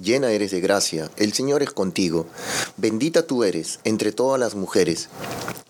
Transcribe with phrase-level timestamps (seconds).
[0.00, 2.26] llena eres de gracia, el Señor es contigo,
[2.76, 5.08] bendita tú eres entre todas las mujeres,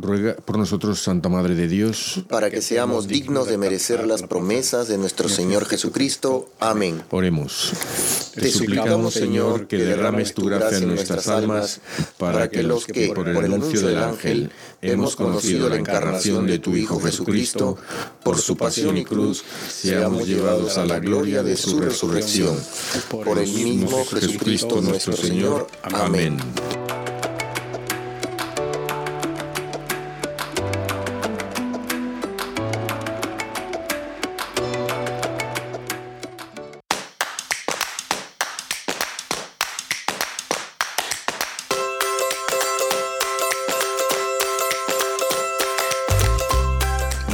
[0.00, 4.88] Ruega por nosotros, Santa Madre de Dios, Para que seamos dignos de merecer las promesas
[4.88, 6.50] de nuestro Señor Jesucristo.
[6.60, 7.02] Amén.
[7.10, 7.72] oremos.
[8.34, 11.80] Te suplicamos, Señor, que derrames tu gracia en nuestras almas,
[12.18, 16.76] para que los que, por el anuncio del ángel, hemos conocido la encarnación de tu
[16.76, 17.76] Hijo Jesucristo,
[18.22, 22.56] por su pasión y cruz, seamos llevados a la gloria de su resurrección.
[23.10, 25.66] Por el mismo Jesucristo nuestro Señor.
[25.82, 26.38] Amén.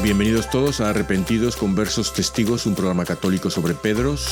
[0.04, 4.26] Bienvenidos todos a Arrepentidos, Conversos, Testigos, un programa católico sobre Pedros,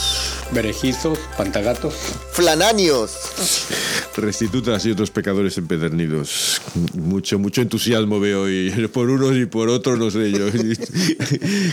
[0.52, 1.94] Berejizos, pantagatos.
[2.32, 3.14] Flananios.
[4.14, 6.60] restitutas y otros pecadores empedernidos.
[6.92, 10.44] Mucho, mucho entusiasmo veo hoy, por unos y por otros, no sé yo.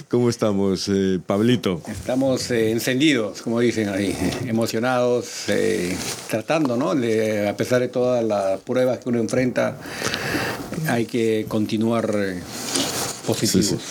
[0.07, 1.81] ¿Cómo estamos, eh, Pablito?
[1.89, 4.15] Estamos eh, encendidos, como dicen ahí,
[4.47, 5.97] emocionados, eh,
[6.29, 6.95] tratando, ¿no?
[6.95, 9.77] De- a pesar de todas las pruebas que uno enfrenta,
[10.87, 12.39] hay que continuar eh,
[13.29, 13.81] positivos.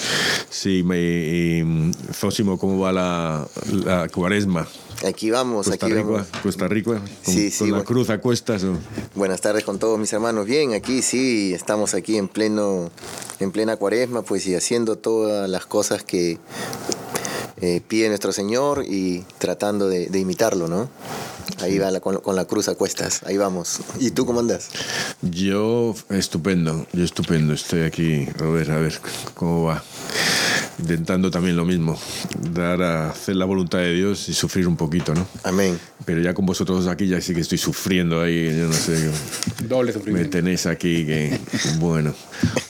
[0.50, 3.46] Sí, me, y, Zósimo, ¿cómo va la,
[3.84, 4.66] la cuaresma?
[5.06, 6.26] Aquí vamos, Costa aquí Rica, vamos.
[6.42, 8.64] Costa Rica, con, Sí, sí, con la cruz a cuestas.
[8.64, 8.76] ¿o?
[9.14, 10.46] Buenas tardes con todos mis hermanos.
[10.46, 12.90] Bien, aquí sí, estamos aquí en pleno,
[13.38, 16.38] en plena cuaresma, pues y haciendo todas las cosas que
[17.60, 20.88] eh, pide nuestro Señor y tratando de, de imitarlo, ¿no?
[21.60, 23.80] Ahí va la- con, con la cruz a cuestas, ahí vamos.
[23.98, 24.68] ¿Y tú cómo andas?
[25.22, 27.52] Yo, estupendo, yo estupendo.
[27.54, 29.00] Estoy aquí, a ver, a ver
[29.34, 29.82] cómo va.
[30.78, 31.98] Intentando también lo mismo,
[32.52, 35.26] dar a hacer la voluntad de Dios y sufrir un poquito, ¿no?
[35.42, 35.78] Amén.
[36.04, 39.10] Pero ya con vosotros aquí ya sí que estoy sufriendo ahí, yo no sé.
[39.68, 40.30] Doble Me sufrimiento.
[40.30, 41.38] tenéis aquí que.
[41.78, 42.14] Bueno.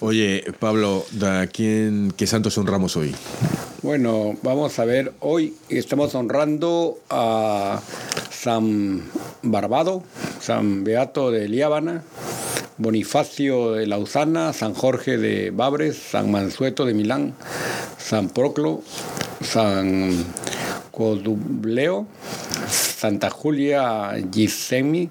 [0.01, 3.15] Oye, Pablo, ¿a quién, qué santos honramos hoy?
[3.83, 7.81] Bueno, vamos a ver, hoy estamos honrando a
[8.31, 9.03] San
[9.43, 10.03] Barbado,
[10.41, 12.03] San Beato de Liábana,
[12.79, 17.35] Bonifacio de Lausana, San Jorge de Babres, San Mansueto de Milán,
[18.09, 18.83] San Proclo,
[19.43, 20.25] San
[20.91, 22.07] Codubleo,
[22.67, 25.11] Santa Julia Gisemi,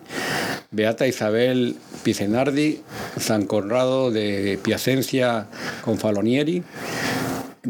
[0.72, 2.82] Beata Isabel Picenardi,
[3.20, 5.46] San Conrado de Piacencia
[5.86, 6.64] Confalonieri,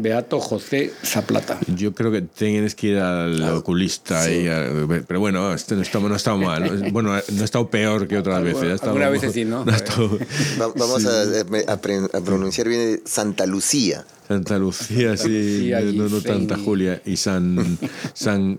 [0.00, 1.58] Beato José Zaplata.
[1.74, 4.68] Yo creo que tienes que ir al oculista ahí, a-
[5.06, 6.80] pero bueno, este no está, no ha estado mal.
[6.82, 6.90] ¿no?
[6.92, 8.62] Bueno, no ha estado peor que otras veces.
[8.62, 9.64] ha estado- veces sí, ¿no?
[9.68, 10.18] ha estado-
[10.60, 14.04] Va- vamos a, a pre- a pronunciar bien Santa Lucía.
[14.28, 15.28] Santa Lucía, sí,
[15.72, 17.00] Lucía, no, no tanta Julia.
[17.06, 17.78] Y San.
[18.14, 18.58] San.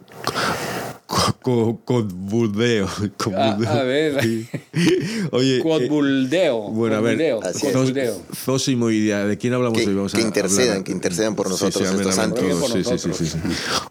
[1.49, 2.07] Co- co-.
[2.09, 2.87] Codbudeo.
[3.67, 4.21] a ver.
[4.23, 4.47] Sí.
[5.31, 5.57] Oye.
[5.57, 6.69] eh, Cuadbuldeo.
[6.71, 7.17] bueno, a ver.
[8.35, 9.95] Zósimo y de, ¿de quién hablamos Que- hoy?
[9.95, 10.83] Vamos que a intercedan, hablar.
[10.83, 12.39] que intercedan por nosotros sí, estos santos.
[12.43, 13.17] sí, sí, sí, nosotros.
[13.17, 13.37] sí, sí.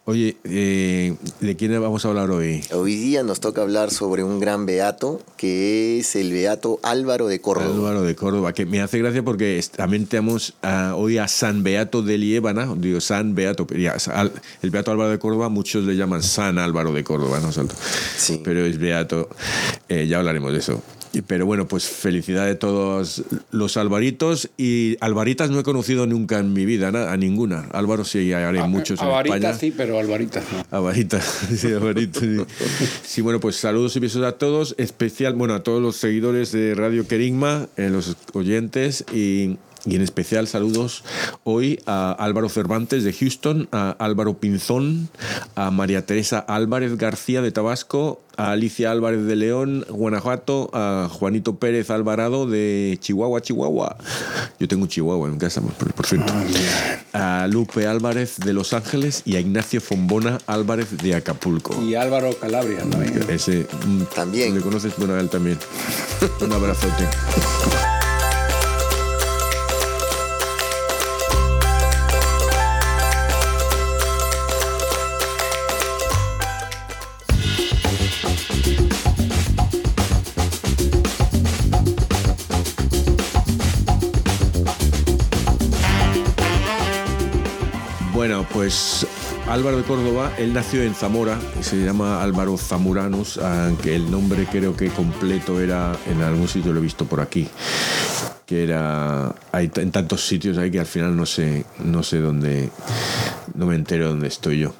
[0.04, 2.62] Oye, eh, ¿de quién vamos a hablar hoy?
[2.72, 7.40] Hoy día nos toca hablar sobre un gran beato que es el beato Álvaro de
[7.40, 7.74] Córdoba.
[7.74, 12.02] Álvaro de Córdoba, que me hace gracia porque también tenemos ah, hoy a San Beato
[12.02, 15.96] de Liébana, digo San Beato, pero ya, Al- el Beato Álvaro de Córdoba, muchos le
[15.96, 17.47] llaman San Álvaro de Córdoba, ¿no?
[17.52, 17.74] Salto.
[18.16, 18.40] Sí.
[18.42, 19.28] Pero es Beato,
[19.88, 20.82] eh, ya hablaremos de eso.
[21.26, 26.52] Pero bueno, pues felicidad de todos los Alvaritos y Alvaritas no he conocido nunca en
[26.52, 27.66] mi vida, a ninguna.
[27.72, 29.54] Álvaro sí, hay muchos en Avarita España.
[29.54, 30.76] sí, pero Alvarita no.
[30.76, 31.20] Avarita,
[31.56, 32.36] sí, Avarita, sí.
[33.04, 36.74] Sí, bueno, pues saludos y besos a todos, especial, bueno, a todos los seguidores de
[36.74, 39.56] Radio Querigma, eh, los oyentes y,
[39.86, 41.04] y en especial saludos
[41.44, 45.08] hoy a Álvaro Cervantes de Houston, a Álvaro Pinzón,
[45.54, 51.56] a María Teresa Álvarez García de Tabasco, a Alicia Álvarez de León, Guanajuato, a Juanito
[51.56, 53.96] Pérez Alvarado de Chihuahua, Chihuahua.
[54.60, 56.32] Yo tengo Chihuahua en casa, por, cierto.
[57.12, 61.82] Ah, a Lupe Álvarez de Los Ángeles y a Ignacio Fombona Álvarez de Acapulco.
[61.82, 63.24] Y Álvaro Calabria también.
[63.28, 64.54] Ese mm, también.
[64.54, 64.94] ¿Le conoces?
[64.96, 65.58] Bueno, a él también.
[66.40, 67.08] Un abrazote.
[88.28, 89.06] Bueno, pues
[89.48, 94.76] Álvaro de Córdoba, él nació en Zamora, se llama Álvaro Zamuranos, aunque el nombre creo
[94.76, 97.48] que completo era, en algún sitio lo he visto por aquí,
[98.44, 102.68] que era, hay en tantos sitios ahí que al final no sé, no sé dónde,
[103.54, 104.74] no me entero dónde estoy yo.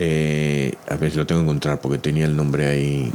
[0.00, 3.12] Eh, a ver si lo tengo que encontrar porque tenía el nombre ahí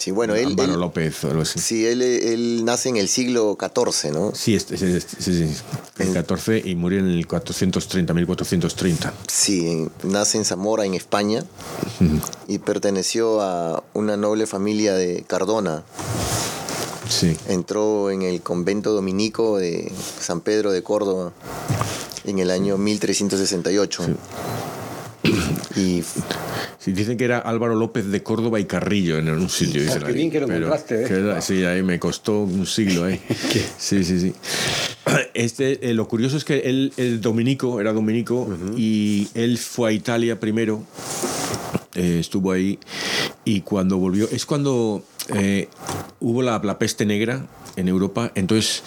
[0.00, 0.56] Sí, bueno, él.
[0.56, 1.14] López,
[1.44, 4.32] Sí, él, nace en el siglo XIV, ¿no?
[4.34, 5.54] Sí, sí, sí, sí,
[5.98, 9.12] el XIV y murió en el 430, 1430.
[9.28, 11.44] Sí, nace en Zamora, en España,
[12.48, 15.82] y perteneció a una noble familia de Cardona.
[17.06, 17.36] Sí.
[17.48, 21.34] Entró en el convento dominico de San Pedro de Córdoba
[22.24, 24.04] en el año 1368.
[25.76, 26.02] Y
[26.92, 29.82] dicen que era Álvaro López de Córdoba y Carrillo en un sitio.
[30.04, 31.04] Qué bien que lo encontraste.
[31.04, 31.40] ¿eh?
[31.40, 33.08] sí, ahí me costó un siglo.
[33.08, 33.20] ¿eh?
[33.78, 34.34] sí, sí, sí.
[35.34, 39.92] Este, eh, lo curioso es que él, el dominico, era dominico, y él fue a
[39.92, 40.84] Italia primero,
[41.94, 42.78] eh, estuvo ahí,
[43.44, 45.02] y cuando volvió, es cuando
[46.20, 47.46] hubo la, la peste negra
[47.76, 48.82] en Europa, entonces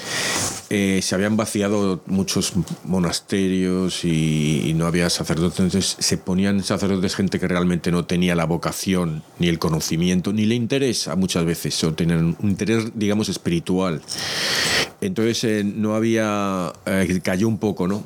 [0.76, 2.54] eh, se habían vaciado muchos
[2.84, 8.46] monasterios y, no había sacerdotes, entonces se ponían sacerdotes gente que realmente no tenía la
[8.46, 14.02] vocación, ni el conocimiento, ni le interesa muchas veces, o tenían un interés, digamos, espiritual.
[15.00, 18.04] Entonces eh, no había, eh, cayó un poco, ¿no?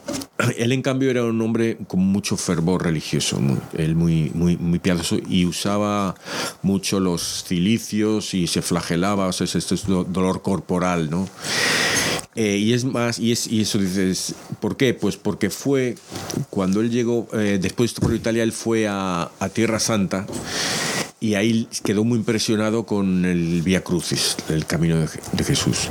[0.57, 3.39] Él en cambio era un hombre con mucho fervor religioso,
[3.77, 6.15] él muy, muy, muy piadoso y usaba
[6.63, 11.29] mucho los cilicios y se flagelaba, o sea, esto es dolor corporal, ¿no?
[12.39, 14.93] Eh, y es más, y, es, y eso dices, ¿por qué?
[14.93, 15.95] Pues porque fue,
[16.51, 20.27] cuando él llegó, eh, después por Italia, él fue a, a Tierra Santa
[21.19, 25.89] y ahí quedó muy impresionado con el Vía Crucis, el camino de, Jesús.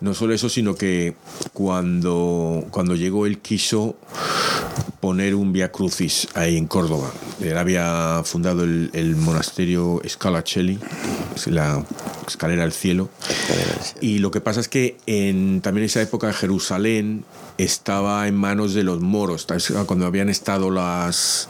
[0.00, 1.14] No solo eso, sino que
[1.52, 3.96] cuando, cuando llegó él quiso
[4.98, 7.12] poner un Vía Crucis ahí en Córdoba.
[7.40, 10.80] Él había fundado el, el monasterio Scalacelli,
[11.46, 11.84] la
[12.26, 13.08] escalera al cielo.
[14.00, 17.24] Y lo que pasa es que en, también en esa época Jerusalén
[17.58, 19.46] estaba en manos de los moros,
[19.86, 21.48] cuando habían estado las,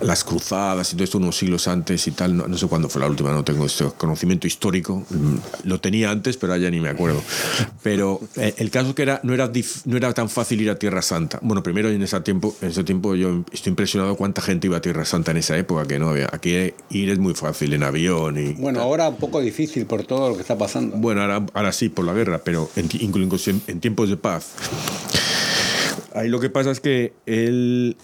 [0.00, 3.08] las cruzadas y todo esto unos siglos antes y tal, no, sé cuándo fue la
[3.08, 5.04] última, no tengo este conocimiento histórico,
[5.64, 7.22] lo tenía antes, pero ya ni me acuerdo.
[7.82, 9.50] Pero eh, el caso que era, no, era
[9.84, 11.38] no era tan fácil ir a Tierra Santa.
[11.42, 14.80] Bueno, primero en ese tiempo, en ese tiempo yo estoy impresionado cuánta gente iba a
[14.80, 16.28] Tierra Santa en esa época, que no había.
[16.32, 18.52] Aquí ir es muy fácil en avión y...
[18.54, 20.96] Bueno, ahora un poco difícil por todo lo que está pasando.
[20.96, 24.52] Bueno, ahora, ahora sí, por la guerra, pero incluso en tiempos de paz
[26.14, 27.96] Ahí lo que pasa es que él,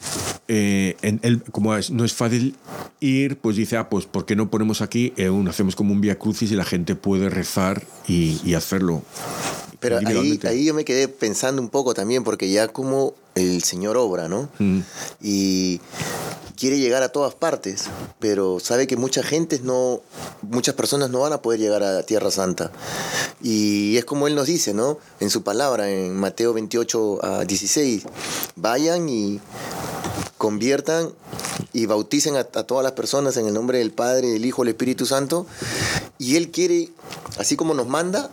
[0.49, 2.55] eh, él como no es fácil
[3.01, 6.19] ir, pues dice, ah, pues ¿por qué no ponemos aquí, eh, hacemos como un vía
[6.19, 9.03] crucis y la gente puede rezar y, hacerlo?
[9.81, 13.97] Pero ahí, ahí yo me quedé pensando un poco también, porque ya como el Señor
[13.97, 14.49] obra, ¿no?
[14.59, 14.81] Mm.
[15.23, 15.81] Y
[16.57, 17.85] quiere llegar a todas partes,
[18.19, 20.01] pero sabe que mucha gente no,
[20.43, 22.71] muchas personas no van a poder llegar a Tierra Santa.
[23.43, 24.99] Y es como Él nos dice, ¿no?
[25.21, 28.05] En su palabra, en Mateo 28 a 16,
[28.57, 29.41] vayan y
[30.39, 31.13] conviertan
[31.73, 34.71] y bauticen a, a, todas las personas en el nombre del Padre, del Hijo, del
[34.71, 35.47] Espíritu Santo.
[36.19, 36.91] Y Él quiere,
[37.39, 38.31] así como nos manda,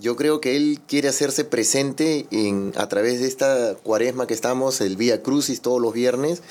[0.00, 4.80] yo creo que él quiere hacerse presente en, a través de esta cuaresma que estamos,
[4.80, 6.42] el Vía Crucis todos los viernes,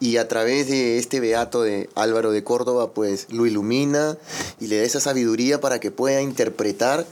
[0.00, 4.16] y a través de este beato de Álvaro de Córdoba, pues lo ilumina
[4.58, 7.06] y le da esa sabiduría para que pueda interpretar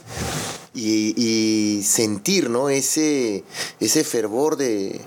[0.73, 2.69] y, sentir ¿no?
[2.69, 3.43] ese,
[3.79, 5.01] ese fervor de,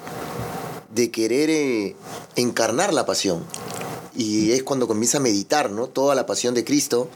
[0.95, 1.97] de querer eh,
[2.37, 3.45] encarnar la pasión.
[4.17, 5.87] Y es cuando comienza a meditar ¿no?
[5.87, 7.09] toda la pasión de Cristo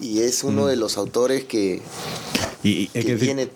[0.00, 0.66] y es uno mm.
[0.68, 1.82] de los autores que
[2.62, 3.48] Y, hay que, viene,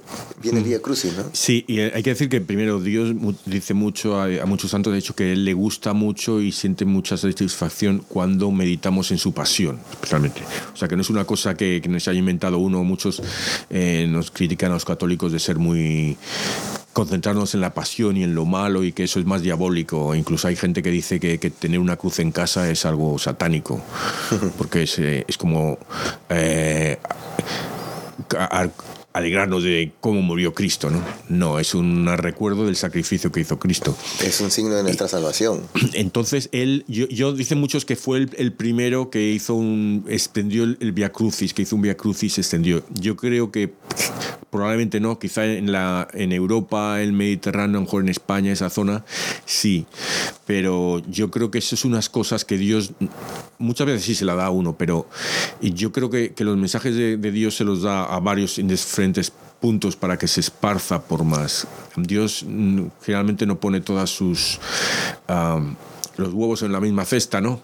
[0.42, 1.24] viene el Día Crucis, ¿no?
[1.32, 5.14] Sí, y hay que decir que primero Dios dice mucho a, muchos santos, de hecho,
[5.14, 10.42] que Él le gusta mucho y siente mucha satisfacción cuando meditamos en su pasión, especialmente.
[10.72, 13.22] O sea, que no es una cosa que, que nos haya inventado uno, muchos
[13.70, 16.16] eh, nos critican a los católicos de ser muy
[16.94, 20.14] concentrarnos en la pasión y en lo malo y que eso es más diabólico.
[20.14, 23.82] Incluso hay gente que dice que, tener una cruz en casa es algo satánico,
[24.56, 25.78] porque es, eh, es como
[26.30, 26.98] eh,
[29.14, 31.00] alegrarnos de cómo murió Cristo, ¿no?
[31.28, 33.96] No, es un recuerdo del sacrificio que hizo Cristo.
[34.20, 35.62] Es un signo de nuestra salvación.
[35.94, 40.92] Entonces, él, yo, yo dicen muchos que fue el, primero que hizo un, extendió el,
[40.92, 42.84] Via Crucis, que hizo un Via Crucis, extendió.
[43.00, 43.72] Yo creo que
[44.54, 48.70] probablemente no, quizá en, la, en Europa, el Mediterráneo, a lo mejor en España, esa
[48.70, 49.04] zona,
[49.44, 49.84] sí.
[50.46, 52.92] Pero yo creo que eso es unas cosas que Dios,
[53.58, 55.08] muchas veces sí se la da a uno, pero
[55.60, 58.60] yo creo que, que los mensajes de, de Dios se los da a varios
[59.60, 61.66] puntos para que se esparza por más.
[61.96, 64.60] Dios mm, generalmente no pone todas sus...
[66.16, 67.60] los huevos en la misma cesta, ¿no?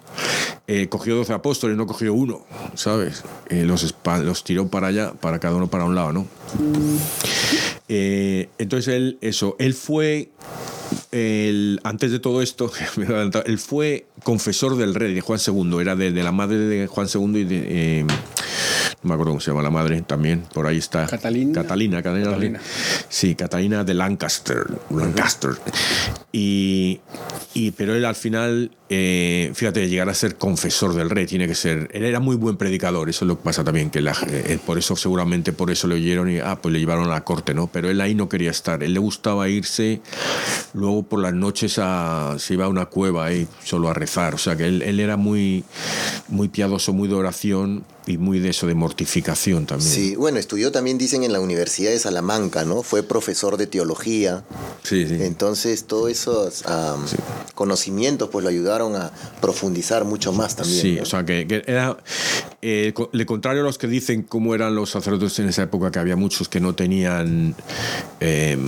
[0.66, 3.24] Eh, cogió 12 apóstoles, no cogió uno, ¿sabes?
[3.48, 6.26] Eh, los, tiró para allá, para cada uno para un lado, ¿no?
[7.88, 10.30] Eh, entonces él, eso, él fue,
[11.82, 12.70] antes de todo esto,
[13.46, 17.08] él fue confesor del rey de Juan II, era de, de la madre de Juan
[17.12, 18.06] II y de
[19.02, 21.06] no me acuerdo cómo se llama la madre también, por ahí está.
[21.06, 21.62] Catalina.
[21.62, 22.60] Catalina, Catalina.
[23.08, 24.66] Sí, Catalina de Lancaster.
[24.90, 25.52] Lancaster.
[26.32, 27.00] Y,
[27.54, 31.54] y, pero él al final, eh, fíjate, llegar a ser confesor del rey, tiene que
[31.54, 31.88] ser.
[31.94, 34.76] Él era muy buen predicador, eso es lo que pasa también, que la, eh, por
[34.76, 37.68] eso, seguramente por eso le oyeron y, ah, pues le llevaron a la corte, ¿no?
[37.68, 38.82] Pero él ahí no quería estar.
[38.82, 40.02] Él le gustaba irse,
[40.74, 44.34] luego por las noches a, se iba a una cueva ahí solo a rezar.
[44.34, 45.64] O sea que él, él era muy,
[46.28, 49.90] muy piadoso, muy de oración y muy de eso, de mortificación también.
[49.90, 52.82] Sí, bueno, estudió también, dicen, en la Universidad de Salamanca, ¿no?
[52.82, 54.44] Fue profesor de teología.
[54.82, 55.16] Sí, sí.
[55.20, 56.64] Entonces, todos esos
[57.54, 60.80] conocimientos pues lo ayudaron a profundizar mucho más también.
[60.80, 61.96] Sí, o sea, que, era,
[62.62, 65.98] eh, le contrario a los que dicen cómo eran los sacerdotes en esa época, que
[65.98, 67.54] había muchos que no tenían,
[68.20, 68.58] eh,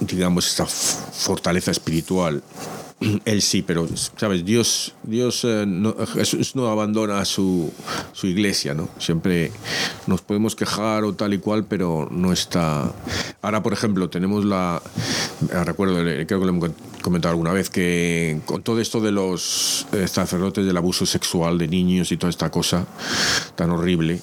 [0.00, 2.42] digamos, esta fortaleza espiritual
[3.24, 4.44] él sí, pero, ¿sabes?
[4.44, 7.72] Dios, Dios eh, no, Jesús no abandona su,
[8.12, 8.88] su iglesia, ¿no?
[8.98, 9.52] Siempre
[10.06, 12.92] nos podemos quejar o tal y cual, pero no está...
[13.40, 14.82] Ahora, por ejemplo, tenemos la...
[15.64, 16.70] Recuerdo, creo que lo hemos
[17.02, 21.68] comentado alguna vez, que con todo esto de los eh, sacerdotes del abuso sexual de
[21.68, 22.86] niños y toda esta cosa
[23.56, 24.20] tan horrible,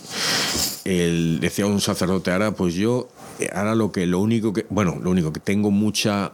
[0.86, 3.10] él decía un sacerdote, ahora pues yo,
[3.40, 6.32] eh, ahora lo que, lo único que, bueno, lo único que tengo mucha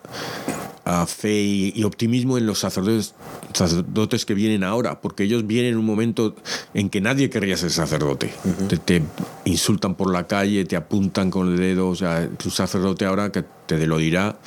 [1.07, 1.41] fe
[1.75, 3.15] y, optimismo en los sacerdotes,
[3.53, 6.35] sacerdotes que vienen ahora, porque ellos vienen en un momento
[6.75, 8.31] en que nadie querría ser sacerdote.
[8.85, 9.01] te,
[9.45, 13.43] insultan por la calle, te apuntan con el dedo, o sea, un sacerdote ahora que
[13.65, 14.37] te lo dirá,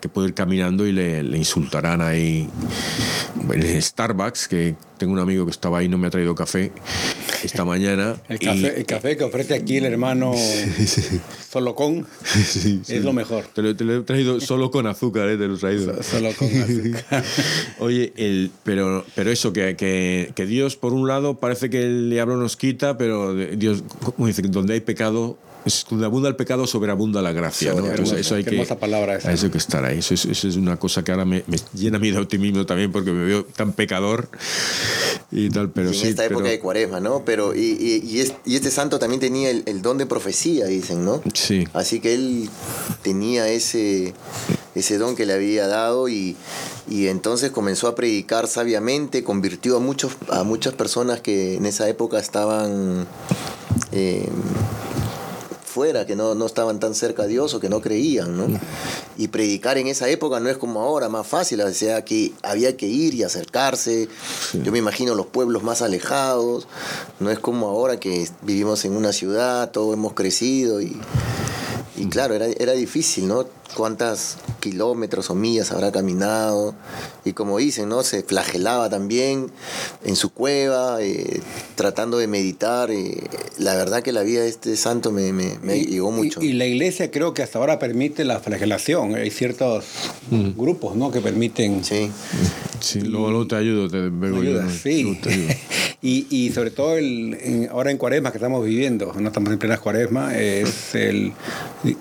[0.00, 2.48] que puede ir caminando y le, le insultarán ahí
[3.52, 6.72] en Starbucks, que tengo un amigo que estaba ahí, no me ha traído café
[7.44, 8.16] esta mañana.
[8.28, 10.34] El café, que ofrece aquí el hermano
[11.50, 13.46] solo con es lo mejor.
[13.54, 15.36] Te lo, he traído solo con azúcar, ¿eh?
[15.36, 16.02] te lo he traído.
[16.02, 17.24] Solo con azúcar.
[17.78, 22.10] Oye, el, pero, pero eso, que, que, que, Dios por un lado parece que el
[22.10, 25.38] diablo nos quita, pero Dios, como dice, donde hay pecado
[26.04, 27.74] abunda el pecado, sobreabunda la gracia.
[27.74, 27.86] ¿no?
[27.86, 29.98] eso hay que, palabra esa, eso hay que estar ahí.
[29.98, 33.44] Eso es, una cosa que ahora me, llena mí de optimismo también porque me veo
[33.44, 34.28] tan pecador
[35.30, 35.70] y tal.
[35.70, 37.24] Pero en esta época de cuaresma, ¿no?
[37.24, 38.02] Pero, y,
[38.44, 41.22] y, este santo también tenía el, don de profecía, dicen, ¿no?
[41.34, 41.66] Sí.
[41.72, 42.50] Así que él
[43.02, 44.14] tenía ese,
[44.74, 46.36] ese don que le había dado y,
[46.88, 51.88] y entonces comenzó a predicar sabiamente, convirtió a, muchos, a muchas personas que en esa
[51.88, 53.06] época estaban...
[53.92, 54.28] Eh,
[55.70, 58.46] fuera, que no, estaban tan cerca a Dios o que no creían, ¿no?
[59.16, 62.76] Y predicar en esa época no es como ahora, más fácil, o sea, que había
[62.76, 64.08] que ir y acercarse.
[64.52, 66.66] Yo me imagino los pueblos más alejados,
[67.20, 71.00] no es como ahora que vivimos en una ciudad, todos hemos crecido y,
[72.00, 73.46] y claro, era, era difícil, ¿no?
[73.74, 76.74] cuántas kilómetros o millas habrá caminado.
[77.24, 78.02] Y como dicen, ¿no?
[78.02, 79.50] Se flagelaba también
[80.04, 81.40] en su cueva, eh,
[81.74, 82.90] tratando de meditar.
[82.90, 83.22] Eh,
[83.58, 86.40] la verdad que la vida de este santo me, me, llegó mucho.
[86.40, 89.14] Y, la iglesia creo que hasta ahora permite la flagelación.
[89.14, 89.84] Hay ciertos
[90.30, 90.50] mm.
[90.56, 91.10] grupos, ¿no?
[91.10, 91.84] Que permiten...
[91.84, 92.10] Sí.
[92.80, 94.10] Sí, luego, te ayudo, te
[94.70, 95.20] sí.
[96.02, 99.76] y, y, sobre todo el, ahora en cuaresma que estamos viviendo, no estamos en plena
[99.76, 101.34] cuaresma, es el,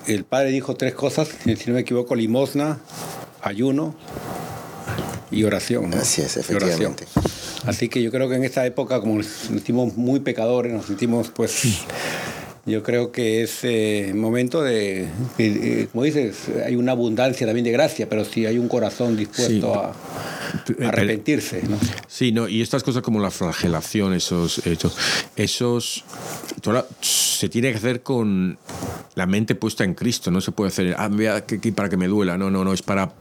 [0.08, 2.80] el padre dijo tres cosas si no me equivoco, limosna,
[3.42, 3.96] ayuno
[5.32, 5.94] y oración.
[5.94, 7.06] Así es, efectivamente.
[7.66, 11.30] Así que yo creo que en esta época, como nos sentimos muy pecadores, nos sentimos
[11.30, 11.86] pues
[12.66, 17.72] yo creo que es eh, momento de, eh, como dices, hay una abundancia también de
[17.72, 19.96] gracia, pero si hay un corazón dispuesto a,
[20.86, 21.64] arrepentirse.
[21.68, 21.78] ¿no?
[22.08, 24.96] Sí, no, y estas cosas como la flagelación, esos, esos,
[25.36, 26.04] esos
[27.02, 28.58] se tiene que hacer con
[29.16, 31.10] la mente puesta en Cristo, no se puede hacer ah,
[31.76, 33.14] para que me duela, no, no, no, es para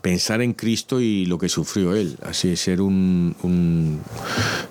[0.00, 4.00] pensar en Cristo y lo que sufrió Él, así ser un, un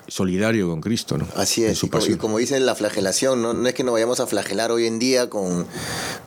[0.08, 1.18] solidario con Cristo.
[1.18, 1.26] ¿no?
[1.36, 3.54] Así es, y como, y como, dicen la flagelación, ¿no?
[3.54, 5.66] no es que nos vayamos a flagelar hoy en día con,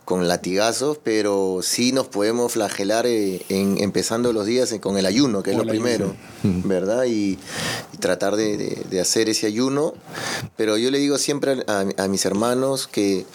[0.06, 5.44] con latigazos, pero sí nos podemos flagelar eh, en, empezando los días con el ayuno,
[5.44, 7.06] que es lo primero, ¿verdad?
[7.06, 7.38] Y,
[8.00, 9.94] tratar de, de, hacer ese ayuno,
[10.56, 13.26] pero yo le digo siempre a, a mis hermanos que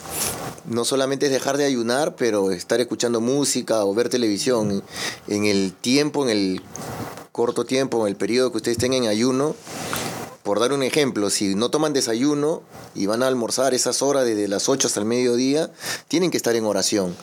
[0.64, 4.82] no solamente es dejar de ayunar, pero estar escuchando música o ver televisión.
[5.28, 6.62] En el tiempo, en el
[7.32, 9.54] corto tiempo, en el periodo que ustedes estén en ayuno,
[10.42, 12.62] por dar un ejemplo, si no toman desayuno
[12.94, 15.70] y van a almorzar esas horas desde las 8 hasta el mediodía,
[16.08, 17.16] tienen que estar en oración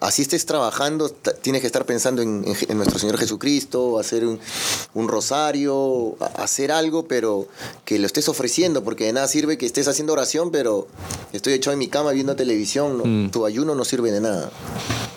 [0.00, 6.72] así estés trabajando, tienes que estar pensando en, nuestro Señor Jesucristo, hacer un, rosario, hacer
[6.72, 7.46] algo, pero
[7.84, 10.88] que lo estés ofreciendo, porque de nada sirve que estés haciendo oración, pero
[11.32, 13.30] estoy echado en mi cama viendo televisión, mm.
[13.30, 14.50] tu ayuno no sirve de nada.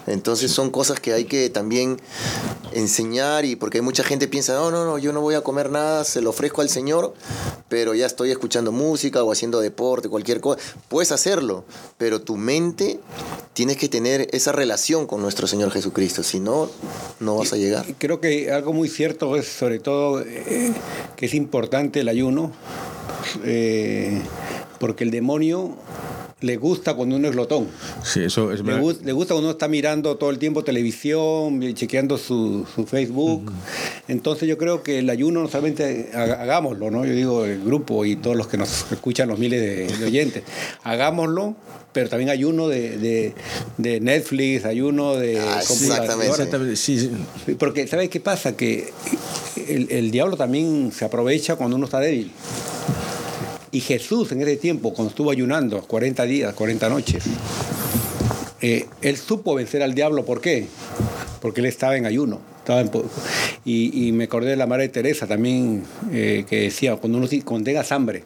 [0.05, 1.97] Entonces son cosas que hay que también
[2.73, 6.03] enseñar y porque mucha gente piensa, no, no, no, yo no voy a comer nada,
[6.03, 7.13] se lo ofrezco al Señor,
[7.69, 10.59] pero ya estoy escuchando música o haciendo deporte, cualquier cosa.
[10.89, 11.63] Puedes hacerlo,
[11.97, 12.99] pero tu mente
[13.53, 14.72] tienes que tener esa relación
[15.07, 16.69] con nuestro Señor Jesucristo, si no,
[17.19, 17.85] no vas a llegar.
[17.99, 20.73] Creo que algo muy cierto es sobre todo eh,
[21.15, 22.51] que es importante el ayuno,
[23.43, 24.19] eh,
[24.79, 25.75] porque el demonio
[26.43, 27.67] le gusta cuando uno es glotón.
[28.03, 28.79] Sí, eso es le, le,
[29.13, 33.51] gusta cuando uno está mirando todo el tiempo televisión, chequeando su, su Facebook.
[34.09, 37.05] Entonces yo creo que el ayuno no solamente hagámoslo, ¿no?
[37.05, 39.61] Yo digo el grupo y todos los que nos escuchan, los miles
[39.99, 40.43] de, oyentes,
[40.83, 41.55] hagámoslo,
[41.93, 43.33] pero también ayuno de, de,
[43.77, 45.39] de Netflix, ayuno de...
[45.39, 46.75] Ah, exactamente.
[46.75, 47.09] Sí,
[47.57, 48.57] Porque ¿sabes qué pasa?
[48.57, 48.91] Que
[49.69, 52.31] el, el diablo también se aprovecha cuando uno está débil.
[53.73, 57.23] Y Jesús en ese tiempo, cuando estuvo ayunando 40 días, 40 noches,
[58.61, 60.23] eh, él supo vencer al diablo.
[60.25, 60.67] ¿Por qué?
[61.41, 62.39] Porque él estaba en ayuno.
[63.65, 67.91] Y, me acordé de la Madre Teresa también, eh, que decía, cuando uno cuando tengas
[67.91, 68.23] hambre,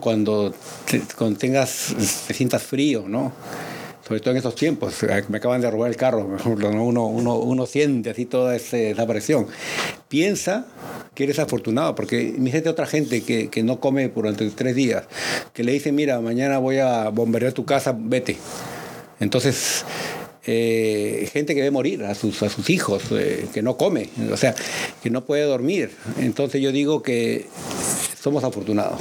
[0.00, 1.00] cuando, te,
[1.38, 1.94] tengas,
[2.28, 3.32] te sientas frío, ¿no?
[4.06, 4.96] sobre todo en estos tiempos,
[5.28, 9.46] me acaban de robar el carro, uno, uno, uno siente así toda esa presión.
[10.08, 10.66] Piensa
[11.20, 15.04] que eres afortunado, porque fíjate otra gente que, que no come durante tres días,
[15.52, 18.38] que le dice, mira, mañana voy a bombardear tu casa, vete.
[19.20, 19.84] Entonces,
[20.46, 24.36] eh, gente que ve morir a sus, a sus hijos, eh, que no come, o
[24.38, 24.54] sea,
[25.02, 25.90] que no puede dormir.
[26.18, 27.48] Entonces yo digo que
[28.18, 28.98] somos afortunados.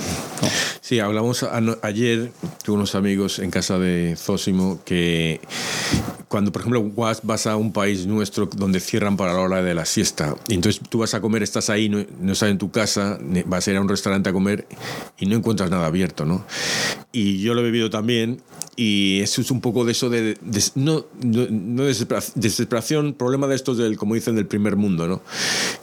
[0.89, 1.45] Sí, hablamos
[1.83, 2.31] ayer
[2.65, 5.39] con unos amigos en casa de Zósimo que
[6.27, 6.83] cuando, por ejemplo,
[7.21, 10.81] vas a un país nuestro donde cierran para la hora de la siesta, y entonces
[10.89, 13.77] tú vas a comer, estás ahí, no, no estás en tu casa, vas a ir
[13.77, 14.65] a un restaurante a comer
[15.19, 16.43] y no encuentras nada abierto, ¿no?
[17.11, 18.41] Y yo lo he bebido también
[18.81, 20.37] y eso es un poco de eso de,
[20.75, 25.21] no, no, desesperación, problema de estos del, como dicen, del primer mundo, ¿no?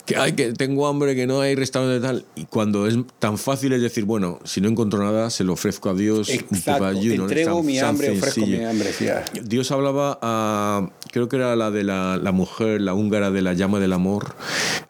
[0.06, 2.24] Que, hay que tengo hambre, que no hay restaurante tal.
[2.36, 5.90] Y cuando es tan fácil es decir, bueno, si no encuentro nada, se lo ofrezco
[5.90, 6.30] a Dios.
[6.30, 8.90] Exacto, entrego mi hambre, ofrezco mi hambre.
[9.42, 13.52] Dios hablaba a, creo que era la de la, la mujer, la húngara de la
[13.52, 14.36] llama del amor,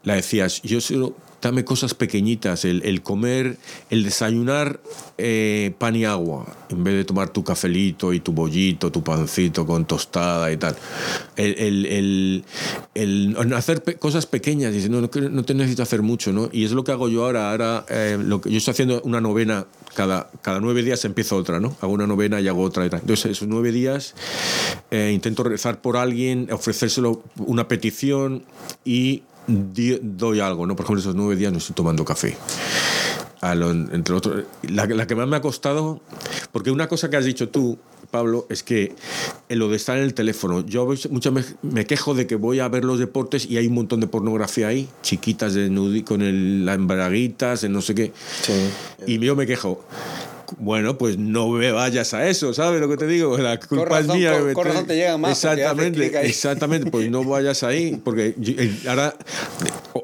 [0.04, 3.56] la decías, yo solo dame cosas pequeñitas, el, comer,
[3.88, 4.80] el desayunar
[5.16, 9.64] eh, pan y agua, en vez de tomar tu cafelito y tu bollito, tu pancito
[9.64, 10.74] con tostada y tal.
[11.36, 12.44] El,
[13.54, 16.48] hacer cosas pequeñas, dice, no, no, te necesito hacer mucho, ¿no?
[16.50, 17.52] Y es lo que hago yo ahora.
[17.52, 21.60] Ahora eh, lo que, yo estoy haciendo una novena, cada, cada nueve días empiezo otra,
[21.60, 21.76] ¿no?
[21.80, 23.00] Hago una novena y hago otra y tal.
[23.00, 24.16] Entonces, esos nueve días
[24.90, 28.42] eh, intento rezar por alguien, ofrecérselo una petición
[28.84, 30.76] y doy algo, ¿no?
[30.76, 32.36] Por ejemplo, esos nueve días no estoy tomando café.
[33.42, 36.00] entre otros, la, la, que más me ha costado,
[36.52, 37.78] porque una cosa que has dicho tú,
[38.10, 38.94] Pablo, es que
[39.48, 42.60] en lo de estar en el teléfono, yo muchas veces me quejo de que voy
[42.60, 46.64] a ver los deportes y hay un montón de pornografía ahí, chiquitas de con el,
[46.64, 48.12] las embraguitas, en no sé qué.
[48.42, 48.52] Sí.
[49.06, 49.84] Y yo me quejo
[50.58, 53.36] bueno, pues no me vayas a eso, ¿sabes lo que te digo?
[53.38, 54.38] La culpa es mía.
[54.52, 55.44] Con, te llega más.
[55.44, 59.14] Exactamente, exactamente, pues no vayas ahí, porque eh, ahora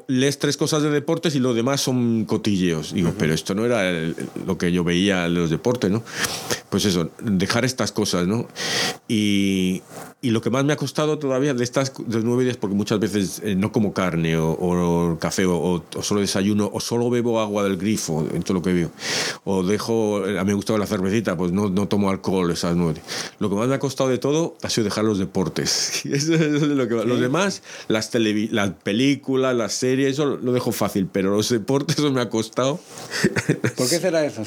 [0.07, 2.93] lees tres cosas de deportes y lo demás son cotilleos.
[2.93, 3.91] Digo, pero esto no era
[4.45, 6.03] lo que yo veía en los deportes, ¿no?
[6.69, 8.47] Pues eso, dejar estas cosas, ¿no?
[9.07, 9.81] Y
[10.23, 12.97] y lo que más me ha costado todavía de estas de nueve días, porque muchas
[12.97, 17.75] veces eh, no como carne o, café o, solo desayuno o solo bebo agua del
[17.75, 18.91] grifo, en todo lo que veo,
[19.43, 23.01] o dejo, a mí me gusta la cervecita, pues no, no tomo alcohol esas nueve.
[23.39, 26.05] Lo que más me ha costado de todo ha sido dejar los deportes.
[26.13, 31.09] Eso, es lo que Los demás, las, las películas, las series, eso lo dejo fácil,
[31.11, 32.79] pero los deportes eso me ha costado.
[33.75, 34.43] ¿Por qué será eso?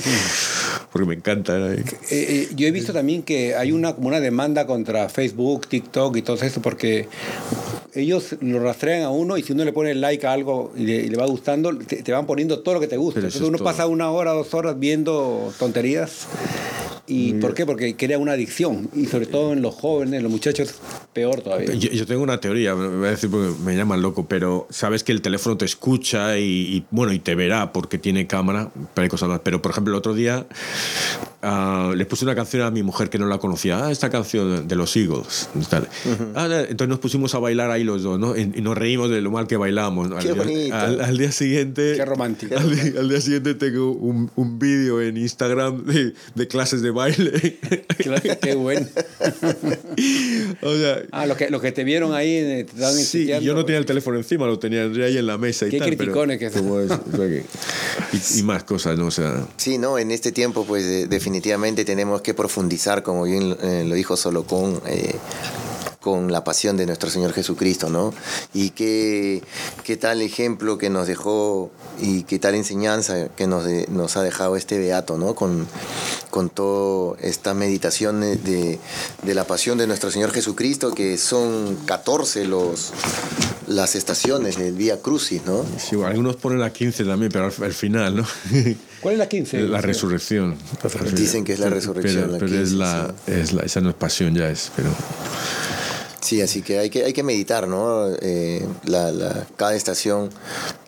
[0.90, 1.74] Porque me encanta.
[1.74, 6.16] Eh, eh, yo he visto también que hay una, como una demanda contra Facebook, TikTok
[6.16, 7.08] y todo eso, porque
[7.94, 11.16] ellos lo rastrean a uno y si uno le pone like a algo y le,
[11.16, 13.20] va gustando, te, van poniendo todo lo que te gusta.
[13.20, 16.26] Entonces uno pasa una hora, dos horas viendo tonterías
[17.06, 17.64] ¿Y por qué?
[17.64, 18.90] Porque crea una adicción.
[18.94, 20.74] Y sobre todo en los jóvenes, los muchachos,
[21.12, 21.74] peor todavía.
[21.74, 25.12] Yo, tengo una teoría, me voy a decir porque me llaman loco, pero sabes que
[25.12, 29.28] el teléfono te escucha y, bueno, y te verá porque tiene cámara, pero hay cosas
[29.28, 29.40] más.
[29.44, 30.46] Pero por ejemplo, el otro día
[31.42, 33.86] uh, le puse una canción a mi mujer que no la conocía.
[33.86, 35.48] Ah, esta canción de los Eagles.
[36.34, 38.36] Ah, entonces nos pusimos a bailar ahí los dos, ¿no?
[38.36, 40.08] Y, nos reímos de lo mal que bailamos.
[40.20, 41.94] Qué al, día, al, día siguiente.
[41.96, 42.56] Qué romántico.
[42.56, 47.58] Al, día siguiente tengo un, un vídeo en Instagram de, de clases de baile.
[48.42, 48.86] qué bueno.
[50.62, 53.64] o sea, ah, lo que, lo que te vieron ahí eh, te Sí, yo no
[53.64, 55.88] tenía el teléfono encima, lo tenía ahí en la mesa y qué tal.
[55.88, 56.66] criticones que son.
[58.12, 59.06] y, y, más cosas, ¿no?
[59.06, 63.84] O sea, sí, no, en este tiempo pues definitivamente tenemos que profundizar, como bien eh,
[63.86, 65.14] lo dijo Solocón, eh,
[66.00, 68.14] con la pasión de nuestro Señor Jesucristo, ¿no?
[68.54, 69.42] Y qué,
[69.82, 74.56] qué tal ejemplo que nos dejó y qué tal enseñanza que nos, nos ha dejado
[74.56, 75.34] este beato, ¿no?
[75.34, 75.66] Con,
[76.36, 78.78] con toda esta meditación de,
[79.22, 82.92] de, la pasión de nuestro Señor Jesucristo, que son 14 los,
[83.66, 85.64] las estaciones del Vía Crucis, ¿no?
[85.78, 88.26] Sí, algunos ponen la 15 también, pero al, final, ¿no?
[89.00, 89.62] ¿Cuál es la 15?
[89.62, 90.58] La resurrección.
[91.14, 92.36] Dicen que es la resurrección.
[92.38, 94.90] Pero, es, la, es la, esa no es pasión, ya es, pero...
[96.20, 98.08] Sí, así que hay que, hay que meditar, ¿no?
[98.20, 100.30] Eh, la, cada estación,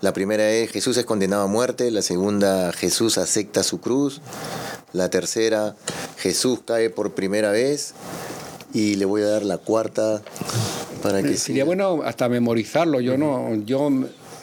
[0.01, 4.21] la primera es Jesús es condenado a muerte, la segunda Jesús acepta su cruz,
[4.93, 5.77] la tercera
[6.17, 7.95] Jesús cae por primera vez
[8.73, 10.23] y le voy a dar la cuarta
[11.03, 13.01] para que sería bueno hasta memorizarlo.
[13.01, 13.91] Yo no, yo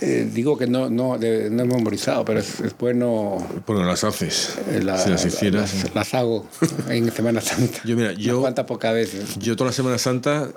[0.02, 3.38] eh, digo que no, no, no he memorizado, pero es, bueno.
[3.66, 4.58] Bueno, las haces.
[4.70, 5.94] Eh, si las hicieras.
[5.94, 6.46] Las, hago
[6.90, 7.80] en Semana Santa.
[7.84, 8.42] Yo, mira, yo.
[8.42, 9.38] ¿Cuántas pocas veces?
[9.38, 10.50] Yo toda la Semana Santa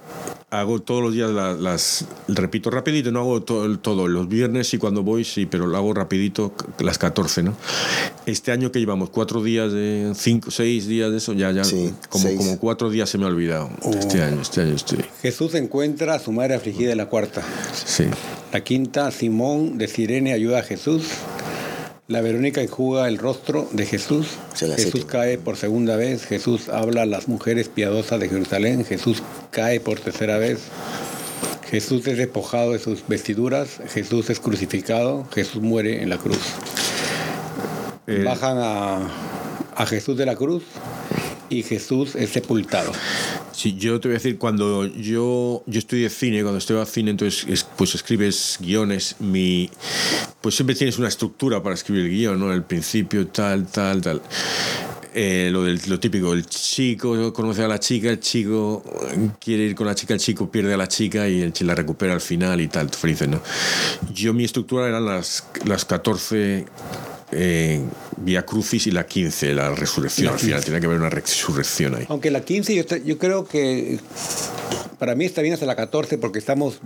[0.51, 2.07] hago todos los días las.
[2.29, 4.09] repito rapidito, no hago todo, todo.
[4.09, 7.55] Los viernes y cuando voy, sí, pero lo hago rapidito, las 14, ¿no?
[8.27, 11.63] Este año que llevamos cuatro días, de cinco, seis días de eso, ya, ya.
[12.09, 13.71] como, como cuatro días se me ha olvidado.
[13.99, 14.25] Este oh.
[14.25, 15.05] año, este año estoy.
[15.23, 17.43] Jesús encuentra a su madre afligida en la cuarta.
[17.73, 18.05] Sí.
[18.53, 21.05] La quinta, Simón de Sirene ayuda a Jesús.
[22.09, 24.29] La Verónica enjuga el rostro de Jesús.
[24.57, 26.25] Jesús cae por segunda vez.
[26.25, 28.87] Jesús habla a las mujeres piadosas de Jerusalén.
[28.87, 30.59] Jesús cae por tercera vez.
[31.71, 33.83] Jesús es despojado de sus vestiduras.
[33.93, 35.27] Jesús es crucificado.
[35.35, 36.41] Jesús muere en la cruz.
[38.07, 39.11] Eh, Bajan a,
[39.77, 40.63] a Jesús de la cruz
[41.51, 42.91] y Jesús es sepultado.
[43.59, 47.67] Sí, yo te voy a decir, cuando yo, yo estudié cine, cuando estudiaba cine, entonces
[47.77, 49.69] pues escribes guiones, mi,
[50.41, 52.53] pues siempre tienes una estructura para escribir el guion, ¿no?
[52.53, 54.23] El principio, tal, tal, tal.
[55.13, 58.85] Eh, lo, del, lo típico, el chico conoce a la chica, el chico
[59.41, 61.75] quiere ir con la chica, el chico pierde a la chica y el chico la
[61.75, 63.43] recupera al final y tal, felices, ¿no?
[64.15, 66.65] Yo mi estructura eran las, las 14
[67.33, 67.83] eh,
[68.21, 70.33] Vía Crucis y la 15, la resurrección.
[70.33, 72.05] Al final tiene que haber una resurrección ahí.
[72.09, 73.99] Aunque la 15 yo, yo, creo que
[74.99, 76.81] para mí está bien hasta la 14 porque estamos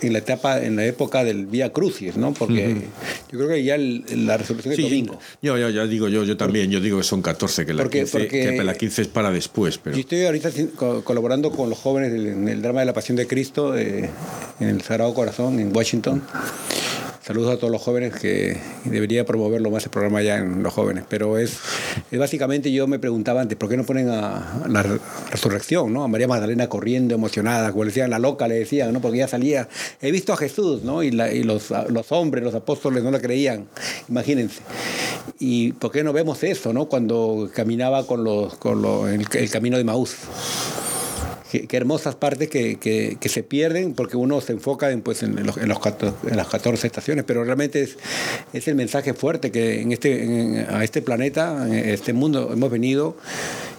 [0.00, 2.32] en la etapa, en la época del Vía Crucis, ¿no?
[2.32, 2.82] Porque
[3.30, 5.18] yo creo que ya la resurrección es domingo.
[5.40, 8.28] Yo, yo, ya digo yo, yo también, yo digo que son 14, que la, 15,
[8.28, 9.78] que la 15 es para después.
[9.78, 9.96] Pero...
[9.96, 10.50] Yo estoy ahorita
[11.04, 14.10] colaborando con los jóvenes en el drama de la Pasión de Cristo eh,
[14.60, 16.22] en el Sagrado Corazón en Washington.
[17.24, 21.04] Saludos a todos los jóvenes que debería promoverlo más el programa ya en los jóvenes.
[21.08, 21.56] Pero es,
[22.10, 24.82] básicamente yo me preguntaba antes, ¿por qué no ponen a, la
[25.30, 26.02] resurrección, ¿no?
[26.02, 29.00] A María Magdalena corriendo emocionada, como le decían, la loca le decían, ¿no?
[29.00, 29.68] Porque ya salía,
[30.00, 31.04] he visto a Jesús, ¿no?
[31.04, 31.70] Y, los,
[32.10, 33.68] hombres, los apóstoles no la creían,
[34.08, 34.60] imagínense.
[35.38, 36.86] ¿Y por qué no vemos eso, ¿no?
[36.86, 40.16] Cuando caminaba con el, el camino de Maús
[41.60, 45.56] qué, hermosas partes que, que, se pierden porque uno se enfoca en, pues, en, los,
[45.56, 45.78] en, los,
[46.26, 47.96] en las 14 estaciones, pero realmente es,
[48.52, 53.16] es el mensaje fuerte que en este, a este planeta, en este mundo, hemos venido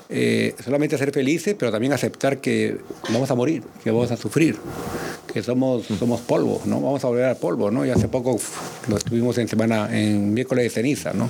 [0.10, 2.78] eh, solamente a ser felices, pero también a aceptar que
[3.10, 4.58] vamos a morir, que vamos a sufrir,
[5.32, 6.80] que somos, somos polvo, ¿no?
[6.82, 7.86] Vamos a volver al polvo, ¿no?
[7.86, 8.38] Y hace poco
[8.88, 11.30] lo estuvimos en semana, en miércoles de ceniza, ¿no?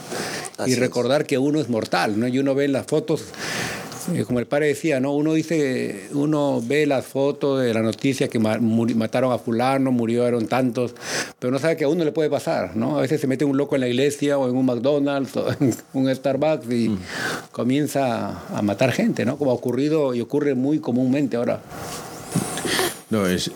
[0.65, 2.27] y recordar que uno es mortal, ¿no?
[2.27, 3.25] Y uno ve las fotos
[4.27, 5.13] como el padre decía, ¿no?
[5.13, 10.95] Uno dice, uno ve las fotos de las noticias que mataron a fulano, murieron tantos,
[11.39, 12.97] pero no sabe que a uno le puede pasar, ¿no?
[12.97, 15.73] A veces se mete un loco en la iglesia o en un McDonald's o en
[15.93, 16.99] un Starbucks y mm.
[17.51, 19.37] comienza a matar gente, ¿no?
[19.37, 21.61] Como ha ocurrido y ocurre muy comúnmente ahora.
[23.13, 23.51] No, es,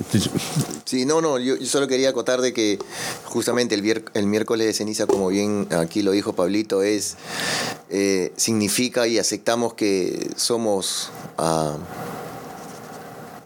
[0.85, 2.77] Sí, no, no, yo, solo quería acotar de que
[3.25, 7.17] justamente el, el, miércoles de ceniza, como bien aquí lo dijo Pablito, es
[7.89, 11.09] eh, significa y aceptamos que somos...
[11.39, 11.79] Uh,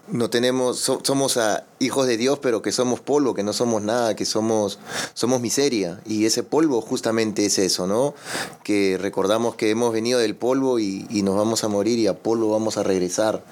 [0.08, 4.16] no tenemos, somos a hijos de Dios, pero que somos polvo, que no somos nada,
[4.16, 4.78] que somos,
[5.14, 6.00] somos miseria.
[6.06, 8.14] Y ese polvo justamente es eso, ¿no?
[8.62, 12.50] Que recordamos que hemos venido del polvo y, nos vamos a morir y a polvo
[12.50, 13.44] vamos a regresar.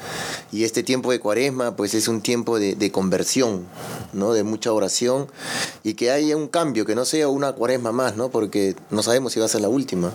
[0.50, 3.66] Y este tiempo de cuaresma, pues es un tiempo de, de conversión,
[4.12, 4.32] ¿no?
[4.32, 5.28] De mucha oración
[5.84, 8.30] y que haya un cambio, que no sea una cuaresma más, ¿no?
[8.30, 10.12] Porque no sabemos si va a ser la última.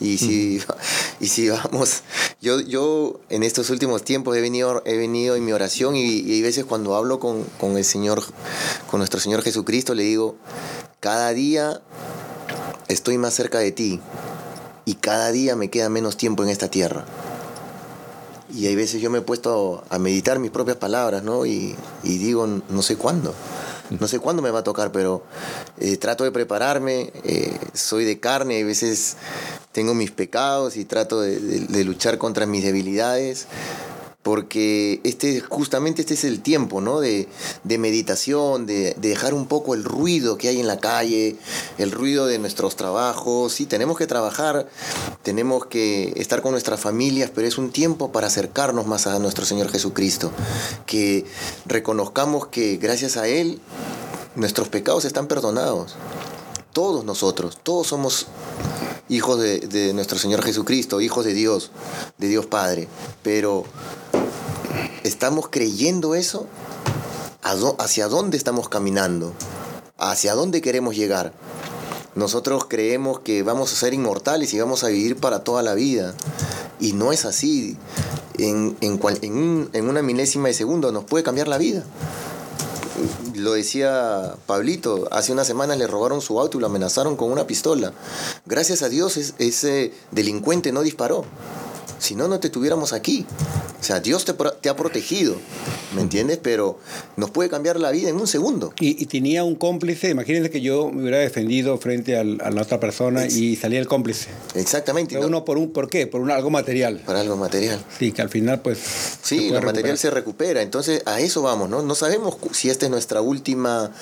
[0.00, 0.60] Y si,
[1.20, 2.02] y si vamos,
[2.40, 6.32] yo, yo en estos últimos tiempos he venido, he venido en mi oración y, y
[6.32, 8.22] hay veces cuando hablo con, con el Señor,
[8.90, 10.36] con nuestro Señor Jesucristo, le digo,
[11.00, 11.80] cada día
[12.88, 14.00] estoy más cerca de ti
[14.84, 17.04] y cada día me queda menos tiempo en esta tierra.
[18.52, 21.46] Y hay veces yo me he puesto a meditar mis propias palabras, ¿no?
[21.46, 23.32] Y, y digo, no sé cuándo.
[23.98, 25.22] No sé cuándo me va a tocar, pero
[25.78, 27.12] eh, trato de prepararme.
[27.24, 29.16] Eh, soy de carne, a veces
[29.72, 33.46] tengo mis pecados y trato de luchar contra mis debilidades
[34.22, 37.00] porque este, justamente este es el tiempo ¿no?
[37.00, 37.26] de,
[37.64, 41.36] meditación, de, dejar un poco el ruido que hay en la calle,
[41.78, 43.54] el ruido de nuestros trabajos.
[43.54, 44.68] Sí, tenemos que trabajar,
[45.22, 49.46] tenemos que estar con nuestras familias, pero es un tiempo para acercarnos más a nuestro
[49.46, 50.32] Señor Jesucristo,
[50.84, 51.24] que
[51.64, 53.58] reconozcamos que gracias a Él
[54.34, 55.96] nuestros pecados están perdonados.
[56.74, 58.26] Todos nosotros, todos somos
[59.08, 61.72] hijos de, de, nuestro Señor Jesucristo, hijos de Dios,
[62.18, 62.86] de Dios Padre.
[63.24, 63.64] Pero
[65.04, 66.46] ¿Estamos creyendo eso?
[67.78, 69.32] ¿Hacia dónde estamos caminando?
[69.98, 71.32] ¿Hacia dónde queremos llegar?
[72.14, 76.14] Nosotros creemos que vamos a ser inmortales y vamos a vivir para toda la vida.
[76.80, 77.76] Y no es así.
[78.38, 81.84] En, en, una milésima de segundo nos puede cambiar la vida.
[83.34, 87.46] Lo decía Pablito, hace unas semanas le robaron su auto y lo amenazaron con una
[87.46, 87.92] pistola.
[88.46, 91.24] Gracias a Dios ese delincuente no disparó.
[91.98, 93.26] Si no, no te tuviéramos aquí.
[93.80, 95.36] O sea, Dios te, te, ha protegido,
[95.94, 96.38] ¿me entiendes?
[96.42, 96.78] Pero
[97.16, 98.74] nos puede cambiar la vida en un segundo.
[98.78, 103.26] Y, tenía un cómplice, imagínense que yo me hubiera defendido frente a la otra persona
[103.26, 104.28] y salía el cómplice.
[104.54, 105.14] Exactamente.
[105.14, 106.06] Pero uno por un, ¿por qué?
[106.06, 107.00] Por un, algo material.
[107.06, 107.82] Por algo material.
[107.98, 108.78] Sí, que al final pues...
[109.22, 110.60] Sí, lo material se recupera.
[110.60, 111.82] Entonces a eso vamos, ¿no?
[111.82, 113.92] No sabemos si esta es nuestra última,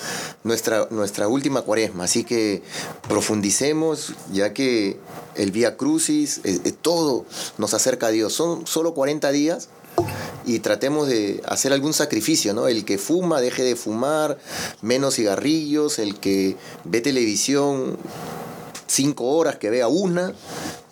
[0.43, 2.61] nuestra, nuestra última cuaresma, así que
[3.07, 4.97] profundicemos, ya que
[5.35, 7.25] el Vía Crucis, eh, eh, todo
[7.57, 8.33] nos acerca a Dios.
[8.33, 9.68] Son solo 40 días
[10.45, 12.67] y tratemos de hacer algún sacrificio, ¿no?
[12.67, 14.37] El que fuma, deje de fumar,
[14.81, 17.97] menos cigarrillos, el que ve televisión
[18.87, 20.33] cinco horas, que vea una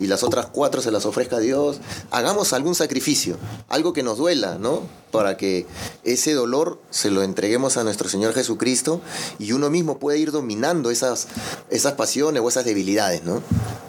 [0.00, 1.80] y las otras cuatro se las ofrezca a Dios.
[2.10, 3.36] Hagamos algún sacrificio,
[3.68, 4.82] algo que nos duela, ¿no?
[5.10, 5.66] Para que
[6.04, 9.00] ese dolor se lo entreguemos a nuestro Señor Jesucristo
[9.38, 11.28] y uno mismo puede ir dominando esas,
[11.70, 13.42] esas pasiones o esas debilidades, ¿no?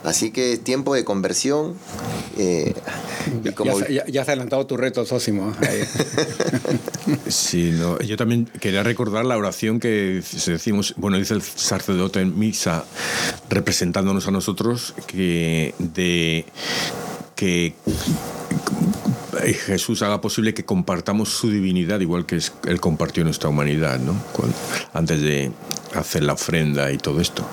[0.04, 1.76] Así que tiempo de conversión.
[2.38, 2.74] Eh,
[3.90, 5.54] ya, ya, has adelantado tu reto, Sósimo.
[7.28, 12.38] sí, no, yo también quería recordar la oración que decimos, bueno, dice el sacerdote en
[12.40, 12.86] misa,
[13.50, 15.99] representándonos a nosotros, que de
[17.36, 17.74] que
[19.66, 24.16] Jesús haga posible que compartamos su divinidad igual que Él compartió nuestra humanidad, ¿no?
[24.94, 25.52] antes de
[25.94, 27.48] hacer la ofrenda y todo esto.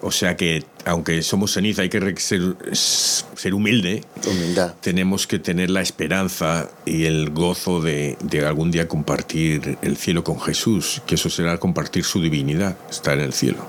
[0.00, 4.04] O sea que, aunque somos ceniza, hay que ser, ser humilde.
[4.26, 4.74] Humildad.
[4.80, 10.22] Tenemos que tener la esperanza y el gozo de, de algún día compartir el cielo
[10.22, 13.66] con Jesús, que eso será compartir su divinidad, estar en el cielo.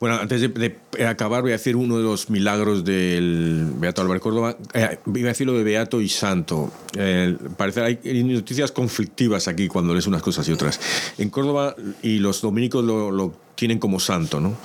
[0.00, 0.76] Bueno, antes de,
[1.06, 4.56] acabar voy a decir uno de los milagros del Beato Álvaro Córdoba.
[4.74, 6.72] Eh, voy a decir lo de Beato y Santo.
[6.96, 10.80] Eh, parece hay noticias conflictivas aquí cuando lees unas cosas y otras.
[11.18, 14.56] En Córdoba y los dominicos lo, tienen como santo, ¿no?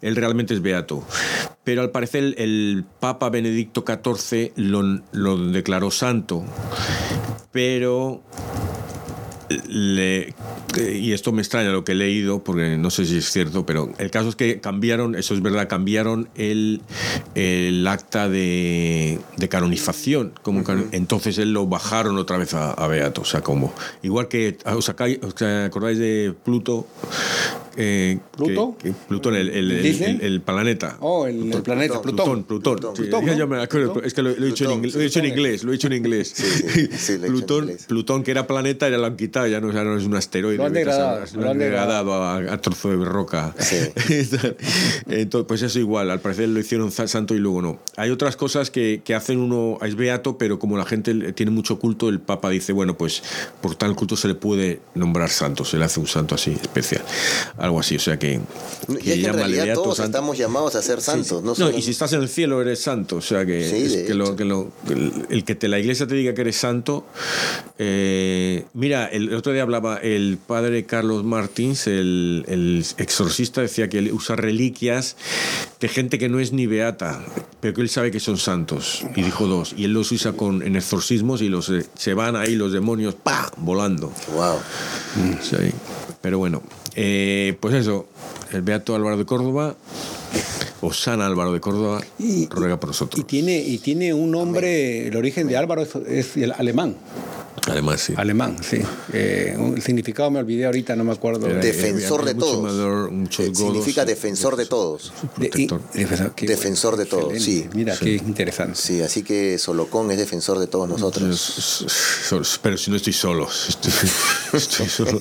[0.00, 1.02] Él realmente es beato.
[1.64, 6.44] Pero al parecer el, Papa Benedicto XIV lo declaró santo,
[7.50, 8.22] pero
[9.68, 10.34] le,
[10.76, 13.92] y esto me extraña lo que he leído, porque no sé si es cierto, pero
[13.98, 16.80] el caso es que cambiaron, eso es verdad, cambiaron el,
[17.34, 20.32] el acta de, de canonización.
[20.42, 23.22] Como, Entonces él lo bajaron otra vez a, Beato.
[23.22, 26.86] O sea, como, igual que, ¿os, ¿os acordáis de Pluto?
[27.76, 28.76] Eh, ¿Pluto?
[29.08, 30.96] Plutón, el, el, el, el, planeta.
[31.00, 32.44] Oh, el, planeta, Plutón.
[32.44, 32.96] Plutón, Plutón.
[32.96, 35.18] Sí, yo me acuerdo, es que lo, lo, he dicho en inglés, lo he dicho
[35.18, 36.32] en inglés, lo he dicho en inglés.
[36.34, 39.96] Sí, sí, Plutón, Plutón, que era planeta, ya lo han quitado, ya no, ya no
[39.96, 40.56] es un asteroide.
[40.56, 41.24] Lo han degradado.
[41.34, 43.54] Lo han degradado a, a, trozo de roca.
[45.08, 47.78] Entonces, pues eso igual, al parecer lo hicieron santo y luego no.
[47.96, 51.78] Hay otras cosas que, que hacen uno, es beato, pero como la gente tiene mucho
[51.78, 53.22] culto, el Papa dice, bueno, pues
[53.60, 57.02] por tal culto se le puede nombrar santo, se le hace un santo así especial.
[57.66, 58.40] Algo así, o sea que...
[58.86, 61.42] que y es que en realidad todos estamos llamados a ser santos.
[61.42, 64.36] No, no, y si estás en el cielo eres santo, o sea que, que, lo,
[64.36, 64.70] que lo,
[65.28, 67.04] el, que te, la iglesia te diga que eres santo...
[67.78, 73.98] Eh, mira, el, otro día hablaba el padre Carlos Martins, el, el exorcista, decía que
[73.98, 75.16] él usa reliquias
[75.80, 77.24] de gente que no es ni beata,
[77.60, 79.04] pero que él sabe que son santos.
[79.16, 79.74] Y dijo dos.
[79.76, 83.16] Y él los usa con, en exorcismos y los, eh, se van ahí los demonios
[83.16, 83.50] ¡pah!
[83.56, 84.12] volando.
[84.34, 84.58] Wow.
[85.42, 85.56] Sí.
[86.22, 86.62] Pero bueno,
[86.96, 88.06] eh, pues eso,
[88.52, 89.76] el Beato Álvaro de Córdoba
[90.80, 93.20] o San Álvaro de Córdoba y, ruega por nosotros.
[93.20, 96.96] Y tiene, y tiene un nombre, el origen de Álvaro es, es el alemán.
[97.66, 98.14] Alemán, sí.
[98.16, 98.78] Alemán, sí.
[99.12, 101.48] Eh, el significado me olvidé ahorita, no me acuerdo.
[101.48, 103.20] defensor de todos.
[103.30, 105.12] Significa defensor de todos.
[105.36, 107.68] defensor, de todos, sí.
[107.74, 108.76] Mira, qué interesante.
[108.76, 111.86] Sí, así que Solocón es defensor de todos nosotros.
[112.62, 113.48] pero si no estoy solo.
[114.52, 115.20] Estoy, solo.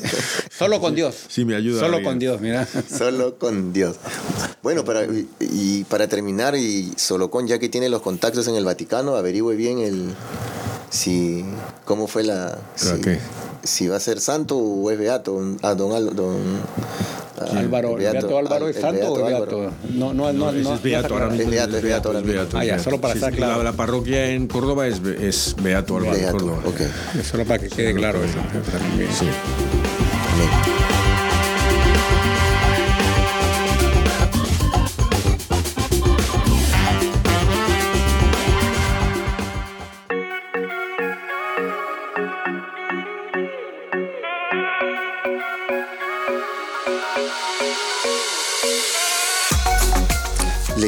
[0.49, 1.15] solo con Dios.
[1.27, 1.79] Sí, me ayuda.
[1.79, 2.67] Solo con Dios, mira.
[2.97, 3.97] Solo con Dios.
[4.61, 5.05] Bueno, para,
[5.39, 9.79] y para terminar, y Solocón, ya que tiene los contactos en el Vaticano, averigüe bien
[9.79, 10.13] el
[10.95, 11.45] si
[11.83, 12.89] cómo fue la si,
[13.63, 16.37] si, va a ser santo o es beato a don, don
[17.53, 19.71] Álvaro, beato, beato Álvaro es santo o es beato?
[19.93, 22.57] No, no, no, no, es beato, ahora es beato, es beato, es beato.
[22.57, 23.57] Ah, ya, solo para estar claro.
[23.57, 26.63] La, la, parroquia en Córdoba es, es beato Álvaro beato, Córdoba.
[26.65, 26.87] Okay.
[27.23, 28.39] Solo para que quede claro eso.
[29.19, 29.25] Sí.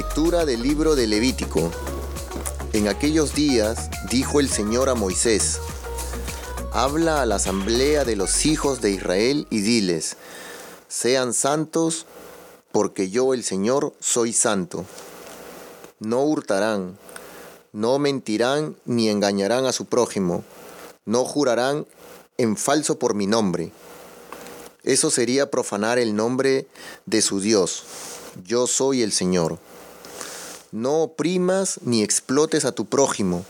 [0.08, 1.70] Lectura del libro de Levítico.
[2.72, 5.60] En aquellos días dijo el Señor a Moisés,
[6.72, 10.16] Habla a la asamblea de los hijos de Israel y diles,
[10.88, 12.06] Sean santos,
[12.72, 14.86] porque yo el Señor soy santo.
[16.00, 16.98] No hurtarán,
[17.74, 20.46] no mentirán ni engañarán a su prójimo,
[21.06, 21.86] no jurarán
[22.38, 23.72] en falso por mi nombre.
[24.84, 26.66] Eso sería profanar el nombre
[27.06, 27.84] de su Dios.
[28.46, 29.60] Yo soy el Señor.
[30.78, 33.44] No oprimas ni explotes a tu prójimo.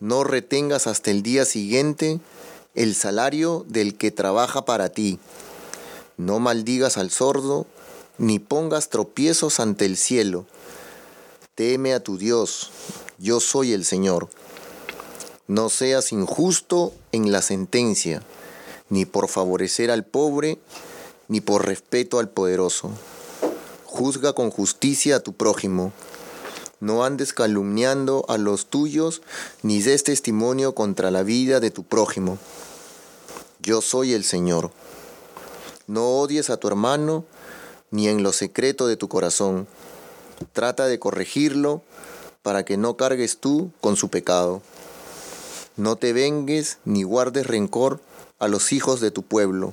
[0.00, 2.18] No retengas hasta el día siguiente
[2.74, 5.20] el salario del que trabaja para ti.
[6.16, 7.64] No maldigas al sordo,
[8.18, 10.44] ni pongas tropiezos ante el cielo.
[11.54, 12.72] Teme a tu Dios,
[13.18, 14.28] yo soy el Señor.
[15.46, 18.20] No seas injusto en la sentencia,
[18.90, 20.58] ni por favorecer al pobre,
[21.28, 22.90] ni por respeto al poderoso.
[23.84, 25.92] Juzga con justicia a tu prójimo
[26.82, 29.22] no andes calumniando a los tuyos,
[29.62, 32.38] ni des testimonio contra la vida de tu prójimo.
[33.60, 34.72] Yo soy el Señor.
[35.86, 37.24] No odies a tu hermano,
[37.92, 39.68] ni en lo secreto de tu corazón.
[40.52, 41.82] Trata de corregirlo
[42.42, 44.60] para que no cargues tú con su pecado.
[45.76, 48.00] No te vengues ni guardes rencor
[48.40, 49.72] a los hijos de tu pueblo.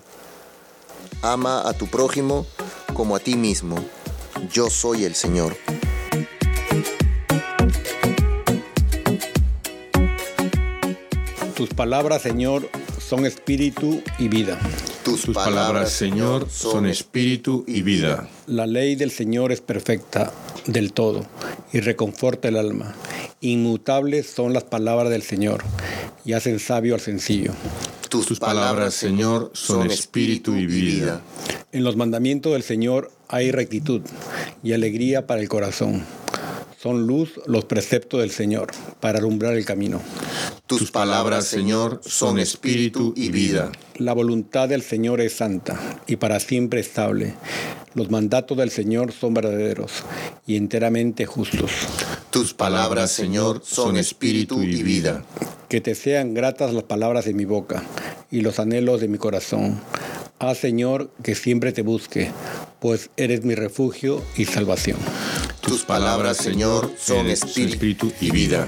[1.24, 2.46] Ama a tu prójimo
[2.94, 3.84] como a ti mismo.
[4.52, 5.58] Yo soy el Señor.
[11.60, 12.70] Tus palabras, Señor,
[13.06, 14.58] son espíritu y vida.
[15.04, 18.30] Tus, palabras, Señor, son espíritu y vida.
[18.48, 20.32] La ley del Señor es perfecta
[20.68, 21.26] del todo
[21.74, 22.96] y reconforta el alma.
[23.42, 25.62] Inmutables son las palabras del Señor
[26.24, 27.52] y hacen sabio al sencillo.
[28.08, 31.22] Tus, Tus palabras, Señor, son espíritu y vida.
[31.74, 34.02] En los mandamientos del Señor hay rectitud
[34.64, 36.06] y alegría para el corazón.
[36.82, 38.70] Son luz los preceptos del Señor
[39.02, 40.00] para alumbrar el camino.
[40.66, 43.70] Tus palabras, Señor, son espíritu y vida.
[43.98, 47.34] La voluntad del Señor es santa y para siempre estable.
[47.96, 49.92] Los mandatos del Señor son verdaderos
[50.48, 51.70] y enteramente justos.
[52.30, 55.26] Tus palabras, Señor, son espíritu y vida.
[55.68, 57.84] Que te sean gratas las palabras de mi boca
[58.32, 59.82] y los anhelos de mi corazón.
[60.40, 62.32] Haz, Señor, que siempre te busque,
[62.80, 64.98] pues eres mi refugio y salvación.
[65.70, 68.68] Tus palabras, Señor, son espíritu y vida.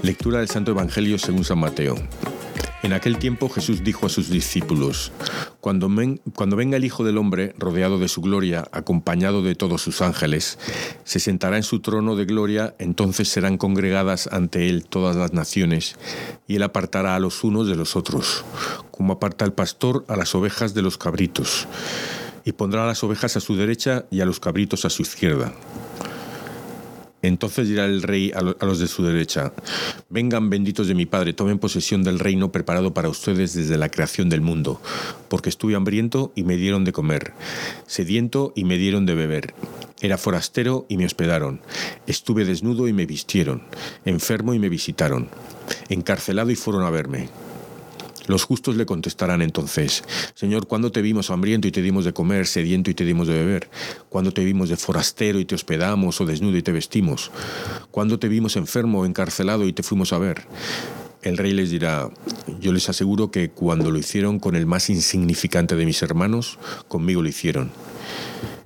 [0.00, 1.96] Lectura del Santo Evangelio según San Mateo.
[2.82, 5.12] En aquel tiempo Jesús dijo a sus discípulos,
[5.60, 5.88] cuando,
[6.34, 10.58] cuando, venga el Hijo del Hombre, rodeado de su gloria, acompañado de todos sus ángeles,
[11.04, 15.96] se sentará en su trono de gloria, entonces serán congregadas ante él todas las naciones,
[16.48, 18.44] y él apartará a los unos de los otros,
[18.90, 21.68] como aparta el pastor a las ovejas de los cabritos,
[22.44, 25.52] y pondrá a las ovejas a su derecha y a los cabritos a su izquierda.
[27.22, 29.52] Entonces dirá el rey a los de su derecha,
[30.10, 34.28] vengan benditos de mi Padre, tomen posesión del reino preparado para ustedes desde la creación
[34.28, 34.80] del mundo,
[35.28, 37.32] porque estuve hambriento y me dieron de comer,
[37.86, 39.54] sediento y me dieron de beber.
[40.00, 41.60] Era forastero y me hospedaron,
[42.08, 43.62] estuve desnudo y me vistieron,
[44.04, 45.28] enfermo y me visitaron,
[45.88, 47.28] encarcelado y fueron a verme.
[48.26, 50.04] Los justos le contestarán entonces,
[50.34, 53.34] Señor, ¿cuándo te vimos hambriento y te dimos de comer, sediento y te dimos de
[53.34, 53.68] beber?
[54.08, 57.30] ¿Cuándo te vimos de forastero y te hospedamos o desnudo y te vestimos?
[57.90, 60.46] ¿Cuándo te vimos enfermo o encarcelado y te fuimos a ver?
[61.22, 62.10] El rey les dirá,
[62.60, 66.58] yo les aseguro que cuando lo hicieron con el más insignificante de mis hermanos,
[66.88, 67.70] conmigo lo hicieron.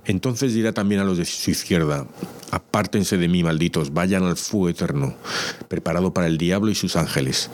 [0.06, 2.06] Entonces dirá también a los de su izquierda,
[2.52, 5.16] apártense de mí, malditos, vayan al fuego eterno,
[5.68, 7.50] preparado para el diablo y sus ángeles,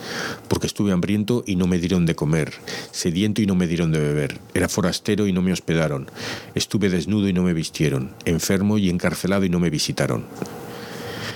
[0.47, 2.53] porque estuve hambriento y no me dieron de comer,
[2.91, 6.11] sediento y no me dieron de beber, era forastero y no me hospedaron,
[6.53, 10.25] estuve desnudo y no me vistieron, enfermo y encarcelado y no me visitaron.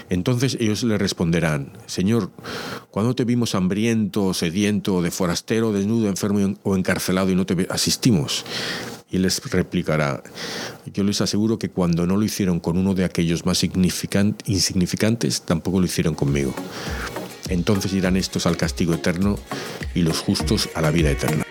[0.10, 2.32] Entonces ellos le responderán, Señor,
[2.92, 8.46] ¿cuándo te vimos hambriento, sediento, de forastero, desnudo, enfermo o encarcelado y no te asistimos?
[9.10, 10.22] Y les replicará,
[10.94, 15.80] yo les aseguro que cuando no lo hicieron con uno de aquellos más insignificantes, tampoco
[15.80, 16.54] lo hicieron conmigo.
[17.50, 19.40] Entonces irán estos al castigo eterno
[19.96, 21.44] y los justos a la vida eterna.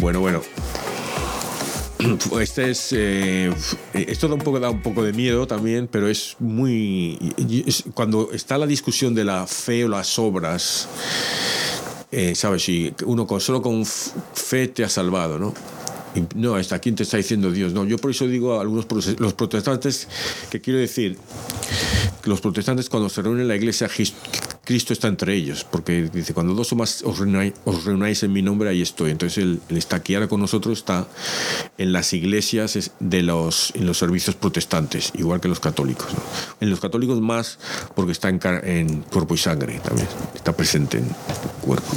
[0.00, 0.40] Bueno, bueno.
[2.40, 2.92] Este es.
[2.92, 3.52] Eh,
[3.92, 7.18] esto da un, poco, da un poco de miedo también, pero es muy.
[7.92, 10.88] cuando está la discusión de la fe o las obras
[12.10, 12.62] eh, ¿sabes?
[12.62, 15.54] Si uno solo con fe te ha salvado, ¿no?
[16.34, 17.72] no, hasta quién te está diciendo Dios.
[17.72, 18.86] No, yo por eso digo a algunos
[19.18, 20.08] los protestantes
[20.50, 21.18] que quiero decir
[22.24, 23.88] los protestantes cuando se reúnen en la iglesia
[24.68, 28.68] Cristo está entre ellos, porque dice, cuando dos o más os reunáis, en mi nombre,
[28.68, 29.12] ahí estoy.
[29.12, 31.08] Entonces Él, está aquí ahora con nosotros, está
[31.78, 36.08] en las iglesias de los, en los servicios protestantes, igual que los católicos.
[36.60, 37.58] En los católicos más,
[37.94, 41.06] porque está en, en cuerpo y sangre también, está presente en
[41.62, 41.96] cuerpo.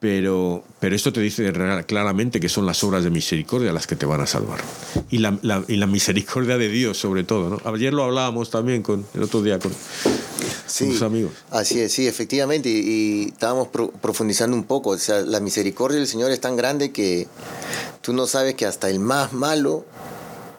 [0.00, 1.52] Pero, pero esto te dice
[1.86, 4.58] claramente que son las obras de misericordia las que te van a salvar.
[5.12, 5.38] Y la,
[5.68, 7.50] y la misericordia de Dios, sobre todo.
[7.50, 7.72] ¿no?
[7.72, 9.70] Ayer lo hablábamos también con el otro día con,
[10.72, 11.32] sí, amigos.
[11.50, 12.68] Así es, sí, efectivamente.
[12.68, 14.90] Y, estábamos profundizando un poco.
[14.90, 17.28] O sea, la misericordia del Señor es tan grande que
[18.00, 19.84] tú no sabes que hasta el más malo,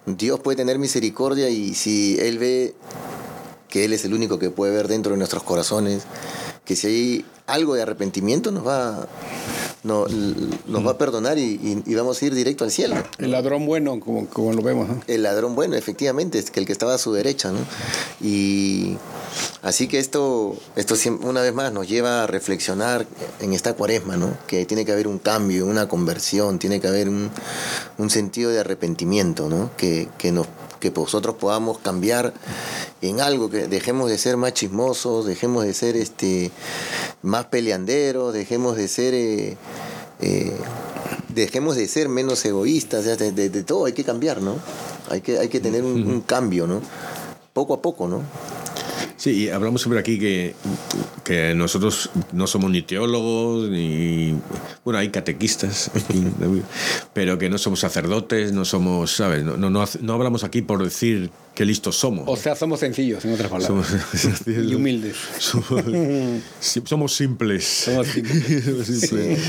[0.05, 2.76] Dios puede tener misericordia y si Él ve
[3.70, 6.03] que Él es el único que puede ver dentro de nuestros corazones,
[6.66, 9.07] que si hay algo de arrepentimiento nos va,
[9.84, 10.06] no,
[10.68, 12.96] nos va a perdonar y, vamos a ir directo al cielo.
[13.18, 14.90] El ladrón bueno, como, como lo vemos.
[15.08, 17.52] El ladrón bueno, efectivamente, es que el que estaba a su derecha.
[17.52, 17.60] ¿no?
[18.22, 18.98] Y
[19.62, 23.06] así que esto, esto una vez más nos lleva a reflexionar
[23.42, 24.38] en esta cuaresma, ¿no?
[24.48, 27.30] que tiene que haber un cambio, una conversión, tiene que haber un,
[27.98, 29.72] un sentido de arrepentimiento, ¿no?
[29.76, 30.48] que, que nos
[30.84, 32.34] que nosotros podamos cambiar
[33.02, 36.52] en algo, que dejemos de ser más chismosos, dejemos de ser este,
[37.22, 39.14] más peleanderos, dejemos de ser...
[39.14, 39.58] Eh,
[40.20, 40.56] eh,
[41.30, 44.58] dejemos de ser menos egoístas, de, todo hay que cambiar, ¿no?
[45.10, 46.80] Hay que, hay que tener un, un cambio, ¿no?
[47.54, 48.22] Poco a poco, ¿no?
[49.24, 50.54] Sí, y hablamos siempre aquí que,
[51.24, 54.36] que nosotros no somos ni teólogos, ni.
[54.84, 55.92] Bueno, hay catequistas,
[57.14, 59.44] pero que no somos sacerdotes, no somos, ¿sabes?
[59.44, 62.26] No, no, no, hablamos aquí por decir qué listos somos.
[62.28, 63.88] O sea, somos sencillos, en otras palabras.
[64.48, 65.16] y humildes.
[66.60, 67.64] Somos, simples.
[67.64, 69.40] Somos simples.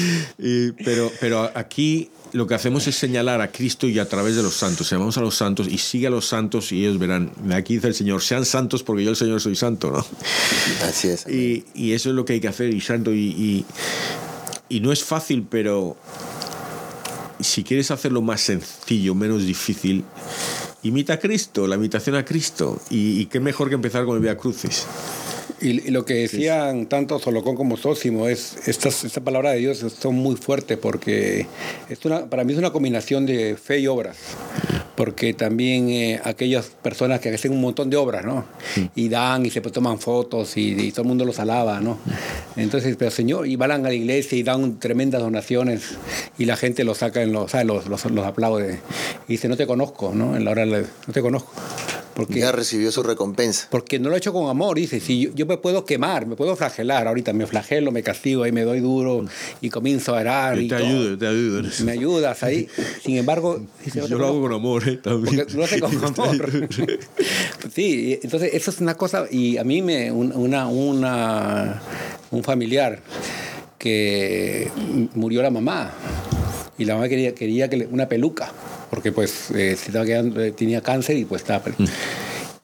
[0.84, 4.54] pero, pero aquí lo que hacemos es señalar a Cristo y a través de los
[4.54, 4.90] santos.
[4.90, 7.30] Llamamos a los santos y sigue a los santos y ellos verán.
[7.52, 10.04] Aquí dice el Señor, sean santos porque yo el Señor soy santo, ¿no?
[10.84, 11.28] Así es.
[11.28, 13.14] Y, y eso es lo que hay que hacer y santo.
[13.14, 13.64] Y,
[14.68, 15.96] y, no es fácil, pero
[17.40, 20.04] si quieres hacerlo más sencillo, menos difícil,
[20.82, 22.80] imita a Cristo, la imitación a Cristo.
[22.90, 24.86] Y, qué mejor que empezar con el Via Crucis.
[25.60, 30.16] Y, lo que decían tanto Solocón como Sósimo es, esta, esta palabra de Dios son
[30.16, 31.46] muy fuerte porque
[31.88, 34.16] es una, para mí es una combinación de fe y obras.
[34.96, 38.44] Porque también eh, aquellas personas que hacen un montón de obras, ¿no?
[38.94, 41.98] Y dan y se toman fotos y, todo el mundo los alaba, ¿no?
[42.56, 45.96] Entonces, pero Señor, y van a la iglesia y dan tremendas donaciones
[46.38, 48.80] y la gente los saca en los, los, los, los aplaude.
[49.28, 50.36] Y dice, no te conozco, ¿no?
[50.36, 51.52] En la hora no te conozco.
[52.14, 53.66] Porque, ya recibió su recompensa.
[53.70, 54.76] Porque no lo ha hecho con amor.
[54.76, 57.08] Dice, si yo, me puedo quemar, me puedo flagelar.
[57.08, 59.24] Ahorita me flagelo, me castigo, ahí me doy duro
[59.60, 60.58] y comienzo a orar.
[60.60, 61.62] Y te ayudo, te ayudo.
[61.84, 62.68] Me ayudas ahí.
[63.02, 63.60] Sin embargo...
[63.94, 64.96] yo lo hago con amor, ¿eh?
[64.98, 65.44] También.
[65.54, 66.68] lo hace con amor.
[67.74, 69.26] sí, entonces eso es una cosa...
[69.30, 70.12] Y a mí me...
[70.12, 71.82] Una, una,
[72.30, 73.00] un familiar
[73.78, 74.70] que
[75.14, 75.92] murió la mamá
[76.78, 78.52] y la mamá quería, quería que una peluca
[78.94, 81.64] porque pues eh, eh, tenía cáncer y pues estaba...
[81.76, 81.84] Mm.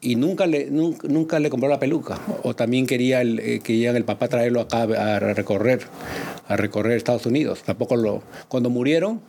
[0.02, 2.18] Y nunca le, nunca, le compró la peluca.
[2.42, 5.80] O también quería el, eh, el papá traerlo acá a recorrer,
[6.48, 7.62] a recorrer Estados Unidos.
[7.64, 8.22] Tampoco lo...
[8.48, 9.20] Cuando murieron,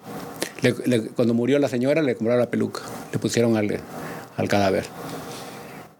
[1.15, 3.81] cuando murió la señora le compraron la peluca, le pusieron al,
[4.37, 4.85] al cadáver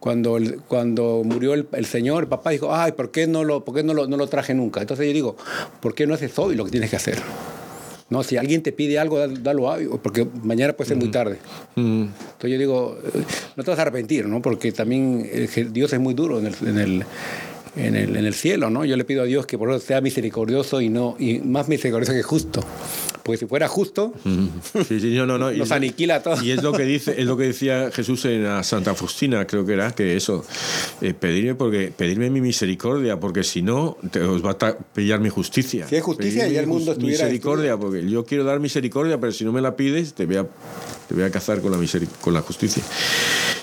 [0.02, 0.36] cuando,
[0.66, 3.94] cuando murió el, señor, el papá dijo, ay, ¿por qué, no lo, por qué no,
[3.94, 4.80] lo, no lo traje nunca?
[4.80, 5.36] Entonces yo digo,
[5.80, 7.18] ¿por qué no haces hoy lo que tienes que hacer?
[8.12, 9.70] No, si alguien te pide algo, dalo
[10.02, 11.38] porque mañana puede ser muy tarde.
[11.74, 13.22] Entonces yo digo, eh,
[13.56, 14.42] no te vas a arrepentir, ¿no?
[14.42, 17.04] Porque también eh, Dios es muy duro en el, en el
[17.76, 18.84] en el, en el, cielo, ¿no?
[18.84, 22.12] Yo le pido a Dios que por eso sea misericordioso y no y más misericordioso
[22.12, 22.64] que justo.
[23.22, 24.12] Porque si fuera justo,
[24.88, 25.50] sí, sí, no, no, no.
[25.52, 26.42] nos aniquila todo.
[26.42, 29.74] Y es lo que dice, es lo que decía Jesús en Santa Faustina, creo que
[29.74, 30.44] era, que eso,
[31.00, 35.28] eh, pedirme porque pedirme mi misericordia, porque si no te, os va a pillar mi
[35.28, 35.86] justicia.
[35.86, 39.44] Si es justicia y el mundo estuviera misericordia, porque yo quiero dar misericordia, pero si
[39.44, 40.46] no me la pides, te voy a,
[41.08, 41.78] te voy a cazar con la
[42.20, 42.82] con la justicia.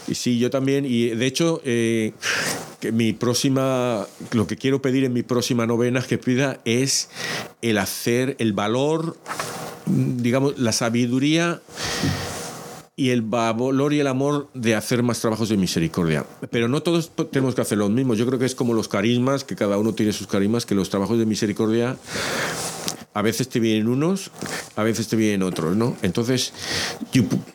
[0.10, 2.14] Y sí, yo también, y de hecho, eh,
[2.92, 7.10] mi próxima, lo que quiero pedir en mi próxima novena que pida es
[7.62, 9.18] el hacer, el valor,
[9.86, 11.62] digamos, la sabiduría
[12.96, 16.26] y el valor y el amor de hacer más trabajos de misericordia.
[16.50, 18.16] Pero no todos tenemos que hacer lo mismo.
[18.16, 20.90] Yo creo que es como los carismas, que cada uno tiene sus carismas, que los
[20.90, 21.98] trabajos de misericordia
[23.14, 24.32] a veces te vienen unos,
[24.76, 25.96] a veces te vienen otros, ¿no?
[26.02, 26.54] Entonces,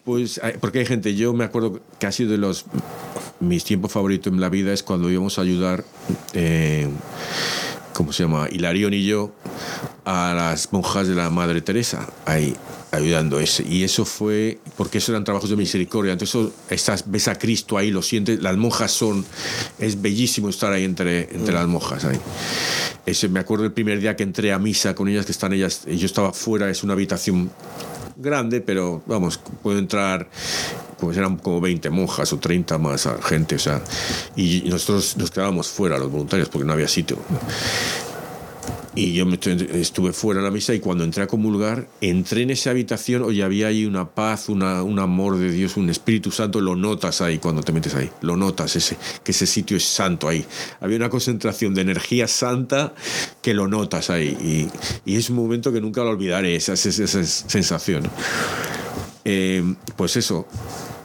[0.05, 2.67] pues, porque hay gente, yo me acuerdo que ha sido de los
[3.41, 5.85] mis tiempos favoritos en la vida es cuando íbamos a ayudar,
[6.33, 6.89] eh,
[7.93, 8.49] ¿cómo se llama?
[8.51, 9.33] Hilarión y yo,
[10.05, 12.57] a las monjas de la Madre Teresa, ahí
[12.95, 13.65] ayudando ese.
[13.69, 16.13] Y eso fue, porque eso eran trabajos de misericordia.
[16.13, 19.25] Entonces, estás, ves a Cristo ahí, lo sientes, las monjas son,
[19.79, 22.19] es bellísimo estar ahí entre, entre las monjas ahí.
[23.07, 25.83] Ese, me acuerdo el primer día que entré a misa con ellas, que están ellas,
[25.87, 27.51] yo estaba fuera, es una habitación
[28.17, 30.29] grande, pero vamos, puedo entrar,
[30.99, 33.83] pues eran como 20 monjas o 30 más gente, o sea,
[34.37, 37.19] y nosotros nos quedábamos fuera, los voluntarios, porque no había sitio.
[38.97, 39.39] Y yo me
[39.73, 43.43] estuve fuera de la misa y cuando entré a comulgar, entré en esa habitación, oye,
[43.43, 47.39] había ahí una paz, una, un amor de Dios, un Espíritu Santo, lo notas ahí
[47.39, 50.45] cuando te metes ahí, lo notas, ese, que ese sitio es santo ahí.
[50.81, 52.95] Había una concentración de energía santa
[53.43, 54.71] que lo notas ahí.
[55.05, 58.05] Y, y es un momento que nunca lo olvidaré, esa, esa, sensación.
[59.25, 60.47] Eh, pues eso,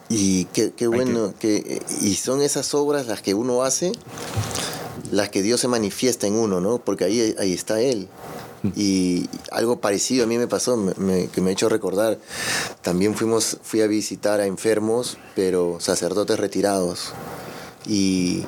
[0.10, 3.92] y qué, qué bueno, que, y son esas obras las que uno hace
[5.12, 6.80] las que Dios se manifiesta en uno, ¿no?
[6.80, 8.08] Porque ahí, ahí está Él.
[8.76, 10.78] Y algo parecido a mí me pasó,
[11.34, 12.18] que me ha hecho recordar.
[12.82, 17.14] También fuimos, fui a visitar a enfermos, pero sacerdotes retirados.
[17.88, 18.44] Y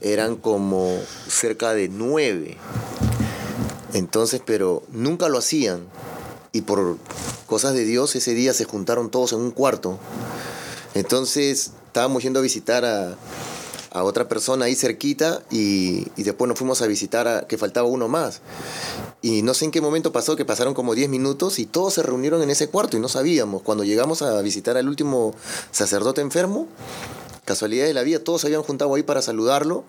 [0.00, 2.56] eran como cerca de nueve.
[3.92, 5.82] Entonces, pero nunca lo hacían.
[6.52, 6.96] Y por
[7.46, 9.98] cosas de Dios, ese día se juntaron todos en un cuarto.
[10.94, 13.16] Entonces, estábamos yendo a visitar a,
[13.98, 18.08] a otra persona ahí cerquita y, después nos fuimos a visitar a que faltaba uno
[18.08, 18.40] más.
[19.22, 22.02] Y no sé en qué momento pasó, que pasaron como 10 minutos y todos se
[22.02, 23.62] reunieron en ese cuarto y no sabíamos.
[23.62, 25.34] Cuando llegamos a visitar al último
[25.70, 26.68] sacerdote enfermo,
[27.44, 29.84] casualidad de la vida, todos se habían juntado ahí para saludarlo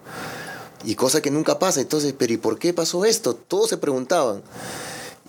[0.84, 1.82] y cosa que nunca pasa.
[1.82, 3.36] Entonces, pero ¿y por qué pasó esto?
[3.36, 4.42] Todos se preguntaban.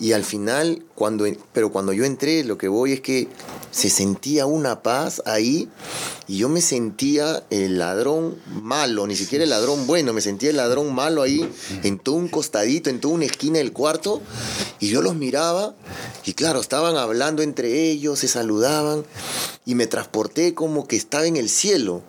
[0.01, 3.27] Y al final, cuando, pero cuando yo entré, lo que voy es que
[3.69, 5.69] se sentía una paz ahí
[6.27, 10.57] y yo me sentía el ladrón malo, ni siquiera el ladrón bueno, me sentía el
[10.57, 11.47] ladrón malo ahí
[11.83, 14.23] en todo un costadito, en toda una esquina del cuarto
[14.79, 15.75] y yo los miraba
[16.25, 19.05] y claro, estaban hablando entre ellos, se saludaban
[19.67, 22.01] y me transporté como que estaba en el cielo.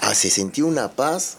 [0.00, 1.38] Ah, se sentía una paz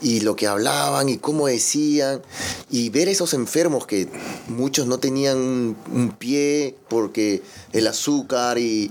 [0.00, 2.22] y lo que hablaban y cómo decían
[2.70, 4.08] y ver esos enfermos que
[4.48, 7.42] muchos no tenían un, pie porque
[7.72, 8.90] el azúcar y,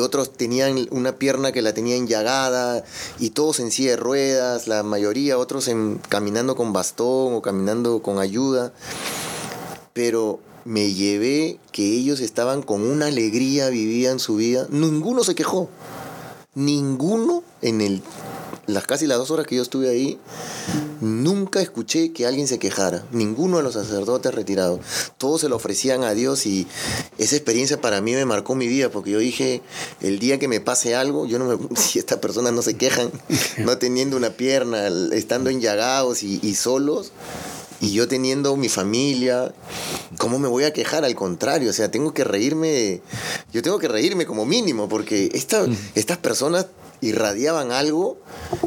[0.00, 2.84] otros tenían una pierna que la tenían llagada
[3.18, 8.02] y todos en silla de ruedas, la mayoría, otros en, caminando con bastón o caminando
[8.02, 8.72] con ayuda,
[9.92, 15.68] pero me llevé que ellos estaban con una alegría, vivían su vida, ninguno se quejó,
[16.54, 18.02] ninguno en el
[18.66, 20.18] las casi las dos horas que yo estuve ahí,
[21.00, 23.04] nunca escuché que alguien se quejara.
[23.12, 24.80] Ninguno de los sacerdotes retirados.
[25.18, 26.66] Todos se lo ofrecían a Dios y
[27.18, 29.62] esa experiencia para mí me marcó mi vida porque yo dije,
[30.00, 33.10] el día que me pase algo, yo no me, si estas personas no se quejan,
[33.58, 37.12] no teniendo una pierna, estando enllagados y, y solos,
[37.80, 39.52] y yo teniendo mi familia,
[40.16, 41.04] ¿cómo me voy a quejar?
[41.04, 43.02] Al contrario, o sea, tengo que reírme,
[43.52, 46.66] yo tengo que reírme como mínimo, porque esta, estas personas
[47.00, 48.16] irradiaban algo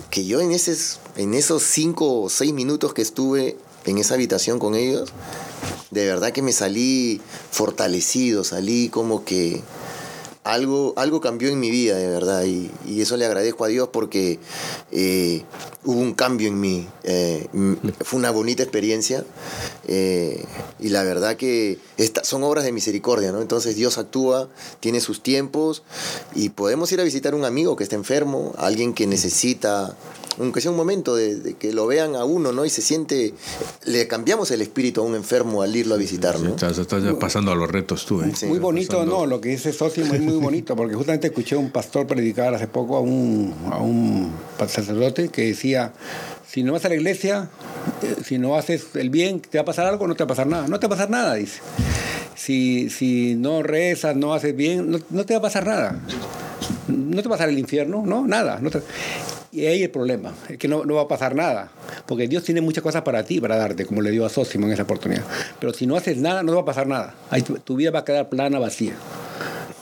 [0.10, 4.60] que yo en, esos, en esos cinco o seis minutos que estuve en esa habitación
[4.60, 5.14] con ellos,
[5.92, 7.22] de verdad que me salí
[7.52, 9.62] fortalecido, salí como que
[10.48, 12.72] algo, algo cambió en mi vida, de verdad, y,
[13.02, 14.40] eso le agradezco a Dios porque
[14.92, 15.44] eh,
[15.84, 16.88] hubo un cambio en mí.
[17.04, 17.48] Eh,
[18.02, 19.24] fue una bonita experiencia
[19.88, 20.44] eh,
[20.80, 21.80] y la verdad que
[22.24, 23.42] son obras de misericordia, ¿no?
[23.42, 25.84] Entonces Dios actúa, tiene sus tiempos
[26.36, 29.96] y podemos ir a visitar a un amigo que está enfermo, alguien que necesita
[30.40, 32.66] aunque sea un momento de, que lo vean a uno, ¿no?
[32.66, 33.34] Y se siente,
[33.86, 36.56] le cambiamos el espíritu a un enfermo al irlo a visitar, ¿no?
[36.56, 36.80] estás,
[37.20, 38.32] pasando a los retos tú, ¿eh?
[38.44, 39.26] muy bonito, ¿no?
[39.26, 42.68] Lo que dice Sosimo es muy bonito, porque justamente escuché a un pastor predicar hace
[42.68, 44.32] poco a un, a un
[44.68, 45.94] sacerdote que decía,
[46.48, 47.50] si no vas a la iglesia,
[48.02, 50.08] eh, si no haces el bien, ¿te va a pasar algo?
[50.08, 50.68] No te va a pasar nada.
[50.68, 51.60] No te va a pasar nada, dice.
[52.36, 56.00] Si, si no rezas, no haces bien, no, te va a pasar nada.
[56.88, 58.26] No te va a pasar el infierno, ¿no?
[58.26, 58.60] Nada.
[58.62, 58.70] No
[59.52, 61.72] y ahí el problema, es que no, no, va a pasar nada,
[62.06, 64.74] porque Dios tiene muchas cosas para ti, para darte, como le dio a Sósimo en
[64.74, 65.24] esa oportunidad.
[65.60, 67.16] Pero si no haces nada, no va a pasar nada.
[67.64, 68.94] Tu vida va a quedar plana, vacía.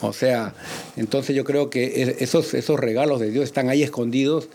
[0.02, 0.54] O sea,
[0.96, 4.48] entonces yo creo que esos, esos regalos de Dios están ahí escondidos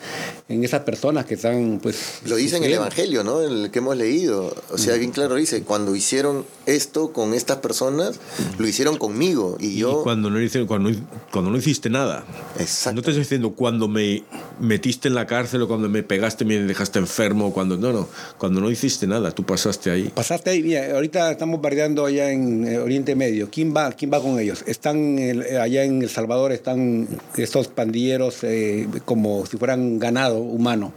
[0.49, 2.19] en esas personas que están, pues...
[2.25, 3.41] Lo dice en el Evangelio, ¿no?
[3.41, 4.55] En el que hemos leído.
[4.69, 8.19] O sea, bien claro dice, cuando hicieron esto con estas personas,
[8.59, 9.57] lo hicieron conmigo.
[9.59, 10.03] Y, yo...
[10.03, 10.91] cuando no, hicieron, cuando,
[11.31, 12.23] cuando no hiciste nada.
[12.59, 12.97] Exacto.
[12.97, 14.23] No te estoy diciendo cuando me
[14.59, 17.77] metiste en la cárcel o cuando me pegaste, me dejaste enfermo, cuando...
[17.77, 18.07] No, no.
[18.37, 20.11] Cuando no hiciste nada, tú pasaste ahí.
[20.13, 20.63] Pasaste ahí.
[20.63, 23.49] Mira, ahorita estamos bardeando allá en eh, Oriente Medio.
[23.49, 24.63] ¿Quién va, quién va con ellos?
[24.67, 30.93] Están eh, allá en El Salvador están estos pandilleros eh, como si fueran ganado humano.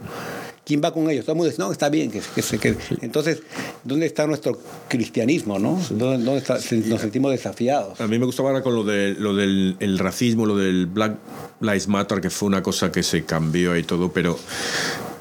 [0.65, 1.25] ¿Quién va con ellos?
[1.25, 2.21] Todo el mundo dice, no, está bien, que,
[2.59, 3.43] que, Entonces,
[3.83, 5.79] ¿dónde está nuestro cristianismo, no?
[5.91, 8.01] ¿Dónde, nos sentimos desafiados?
[8.01, 11.17] A mí me gustaba ahora con lo, de, lo del racismo, lo del Black
[11.61, 14.39] Lives Matter, que fue una cosa que se cambió y todo, pero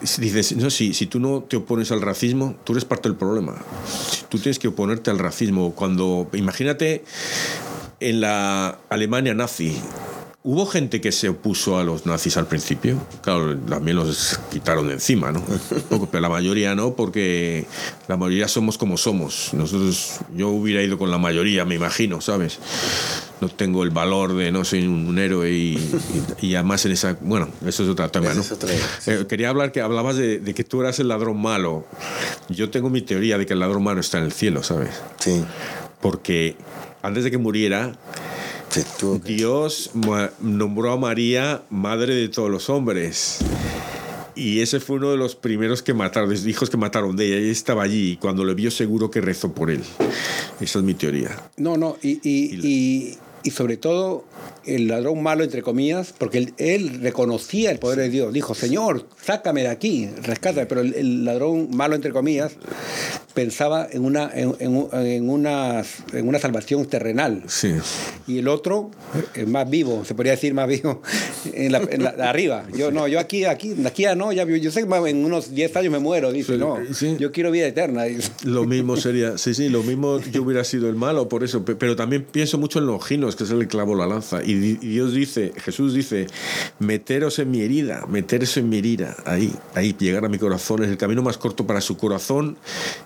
[0.01, 3.62] dices, no, si, si tú no te opones al racismo, tú eres parte del problema.
[4.30, 5.74] Tú tienes que oponerte al racismo.
[5.74, 7.05] Cuando, imagínate
[8.01, 9.76] en la Alemania nazi,
[10.47, 14.92] Hubo gente que se opuso a los nazis al principio, claro, también los quitaron de
[14.92, 15.42] encima, ¿no?
[16.11, 17.64] Pero la mayoría no, porque
[18.09, 19.55] la mayoría somos como somos.
[19.55, 22.59] Nosotros, yo hubiera ido con la mayoría, me imagino, ¿sabes?
[23.40, 27.82] No tengo el valor de no soy un héroe y, además en esa, bueno, eso
[27.82, 28.42] es otro tema, ¿no?
[29.07, 31.86] Eh, quería hablar que hablabas de, de, que tú eras el ladrón malo.
[32.51, 34.90] Yo tengo mi teoría de que el ladrón malo está en el cielo, ¿sabes?
[35.20, 35.42] Sí.
[36.03, 36.55] Porque
[37.01, 37.97] antes de que muriera,
[39.25, 39.91] Dios
[40.41, 43.41] nombró a María madre de todos los hombres.
[44.37, 47.37] Y ese fue uno de los primeros que mataron, los hijos que mataron de ella.
[47.37, 49.83] Ella estaba allí y cuando le vio seguro que rezó por él.
[50.61, 51.31] Esa es mi teoría.
[51.57, 53.18] No, no, y, y, y,
[53.51, 54.24] sobre todo
[54.64, 58.32] el ladrón malo, entre comillas, porque él, él, reconocía el poder de Dios.
[58.32, 60.66] Dijo, Señor, sácame de aquí, rescátame.
[60.66, 62.53] Pero el, el ladrón malo, entre comillas,
[63.34, 65.82] pensaba en una, en, en, una,
[66.12, 67.42] en una salvación terrenal.
[67.49, 67.74] Sí.
[68.26, 68.90] Y el otro,
[69.34, 71.03] es más vivo, se podría decir más vivo,
[71.53, 72.64] en la, en la arriba.
[72.76, 75.76] Yo no, yo aquí, aquí, aquí ya no, ya, yo sé que en unos 10
[75.76, 76.78] años me muero, dice, no,
[77.18, 78.05] yo quiero vida eterna.
[78.45, 81.97] Lo mismo sería, sí, sí, lo mismo yo hubiera sido el malo por eso, pero
[81.97, 85.95] también pienso mucho en Longinos, que es el clavo la lanza, y Dios dice, Jesús
[85.95, 86.26] dice,
[86.78, 90.90] meteros en mi herida, meteros en mi herida, ahí, ahí, llegar a mi corazón, es
[90.90, 92.57] el camino más corto para su corazón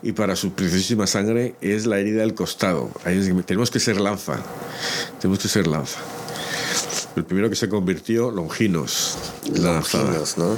[0.03, 2.91] y para su preciosísima sangre es la herida del costado.
[3.05, 4.43] Ahí tenemos que ser lanza.
[5.21, 5.99] Tenemos que ser lanza.
[7.17, 9.17] El primero que se convirtió, Longinos.
[9.55, 10.57] Longinos, ¿no?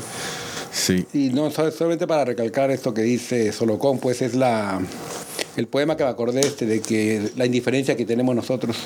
[0.73, 1.07] Sí.
[1.13, 4.81] Y no, solamente para recalcar esto que dice Solocón, pues es la
[5.57, 8.77] el poema que me acordé este de que la indiferencia que tenemos nosotros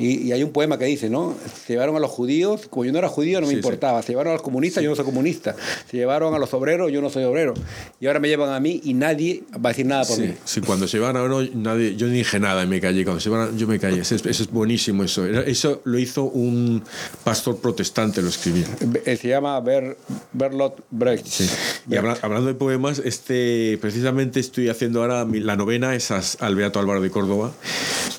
[0.00, 1.34] y, hay un poema que dice, ¿no?
[1.66, 4.30] Se llevaron a los judíos, como yo no era judío no me importaba, se llevaron
[4.30, 5.56] a los comunistas, yo no soy comunista,
[5.90, 7.54] se llevaron a los obreros, yo no soy obrero,
[7.98, 10.34] y ahora me llevan a mí y nadie va a decir nada por mí.
[10.44, 13.20] Sí, cuando se llevan a uno, nadie, yo no dije nada y me callé, cuando
[13.20, 16.84] se llevan yo me callé, eso, es buenísimo eso, eso lo hizo un
[17.24, 18.66] pastor protestante, lo escribió.
[19.04, 19.96] Eh, se llama Ber,
[20.32, 21.26] Berlot Brecht.
[21.26, 21.48] Sí.
[21.90, 27.00] Y hablando de poemas, este, precisamente estoy haciendo ahora la novena, esas al Beato Álvaro
[27.00, 27.52] de Córdoba,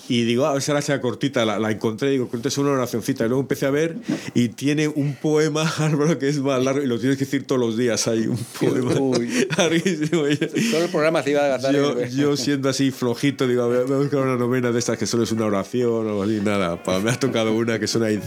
[0.09, 3.25] Y digo, a ver si ahora sea cortita, la, la encontré, digo, es una oracióncita.
[3.25, 3.95] Y luego empecé a ver
[4.33, 7.61] y tiene un poema, Álvaro, que es más largo y lo tienes que decir todos
[7.61, 8.07] los días.
[8.07, 8.93] Hay un poema
[9.57, 10.23] larguísimo.
[10.71, 11.75] Todo el programa se iba a gastar.
[11.75, 15.23] Yo, yo siendo así flojito, digo, voy a buscar una novena de estas que solo
[15.23, 16.81] es una oración o así, nada.
[17.03, 18.19] Me ha tocado una que son ahí,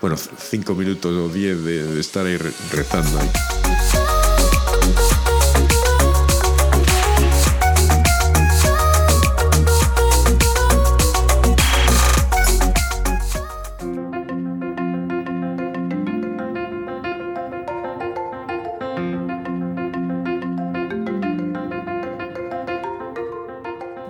[0.00, 3.55] bueno, cinco minutos o diez de, estar ahí rezando ahí.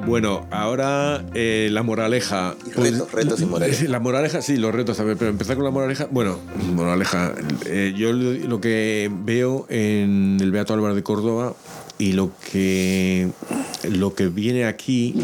[0.05, 2.55] Bueno, ahora eh, la moraleja.
[2.75, 3.85] retos, retos y moraleja.
[3.89, 6.07] La moraleja, sí, los retos también, pero empezar con la moraleja.
[6.11, 6.39] Bueno,
[6.75, 7.35] moraleja.
[7.65, 11.55] Eh, yo lo que veo en el Beato Álvaro de Córdoba
[11.99, 13.31] y lo que,
[13.91, 15.15] lo que viene aquí,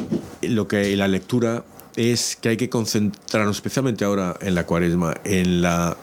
[0.41, 1.65] lo que la lectura
[1.97, 5.97] es que hay que concentrarnos, especialmente ahora en la cuaresma, en la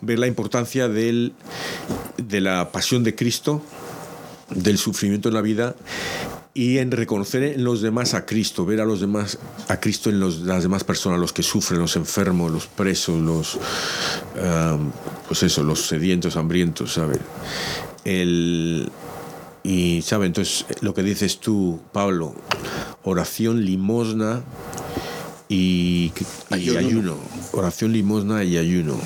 [0.00, 1.32] ver la importancia del,
[2.16, 3.62] de la pasión de Cristo,
[4.50, 5.74] del sufrimiento en la vida
[6.56, 10.20] y en reconocer en los demás a Cristo, ver a los demás, a Cristo en
[10.20, 13.58] los, las demás personas, los que sufren, los enfermos, los presos, los,
[15.26, 17.18] pues eso, los sedientos, hambrientos, ¿sabes?
[18.04, 18.88] El,
[19.64, 20.28] y, ¿sabes?
[20.28, 22.36] Entonces, lo que dices tú, Pablo,
[23.02, 24.44] oración, limosna
[25.48, 26.12] y,
[26.56, 27.16] y ayuno.
[27.50, 28.96] Oración, limosna y ayuno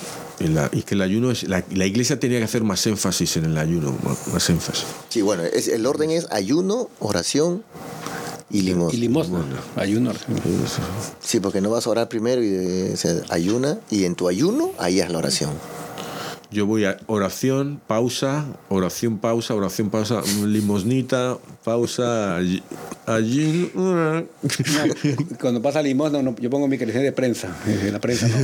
[0.40, 1.44] y que el ayuno es.
[1.44, 3.96] La, iglesia tenía que hacer más énfasis en el ayuno,
[4.32, 4.84] más, énfasis.
[5.08, 7.64] Sí, bueno, es, el orden es ayuno, oración
[8.50, 8.96] y limosna.
[8.96, 9.44] Y limosna,
[9.76, 10.12] ayuno.
[11.20, 15.00] Sí, porque no vas a orar primero y se ayuna, y en tu ayuno ahí
[15.00, 15.52] es la oración.
[16.50, 23.70] Yo voy a oración, pausa, oración, pausa, oración, pausa, limosnita, pausa, allí.
[25.40, 28.28] Cuando pasa limosna, yo pongo mi creación de prensa, de la prensa.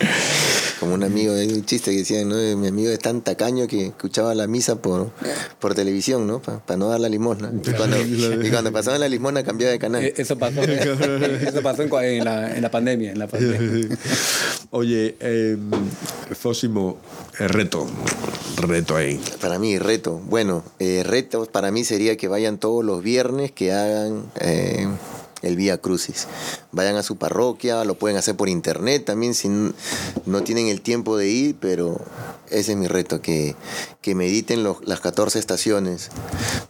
[0.80, 2.36] Como un amigo, hay un chiste que decía, ¿no?
[2.56, 5.10] Mi amigo es tan tacaño que escuchaba la misa por,
[5.58, 6.40] por televisión, ¿no?
[6.40, 7.52] Para no dar la limosna.
[7.52, 7.96] Y cuando,
[8.42, 10.02] y cuando pasaba la limosna cambiaba de canal.
[10.02, 13.12] Eh, eso pasó, eso pasó en, la, en la pandemia.
[13.12, 13.96] En la pandemia.
[14.70, 15.58] Oye, eh,
[16.34, 16.98] Fósimo,
[17.38, 17.86] reto,
[18.56, 19.20] reto ahí.
[19.40, 20.20] Para mí, reto.
[20.24, 24.24] Bueno, eh, reto para mí sería que vayan todos los viernes, que hagan...
[24.40, 24.88] Eh,
[25.42, 26.26] el Vía Crucis.
[26.72, 31.16] Vayan a su parroquia, lo pueden hacer por internet también si no tienen el tiempo
[31.16, 32.00] de ir, pero
[32.50, 33.54] ese es mi reto, que,
[34.00, 36.10] que mediten las 14 estaciones.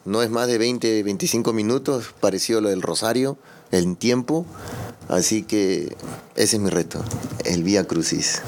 [0.04, 3.38] No es más de 20, 25 minutos, parecido lo del Rosario,
[3.70, 4.46] el tiempo,
[5.08, 5.96] así que
[6.36, 7.04] ese es mi reto,
[7.44, 8.42] el Vía Crucis.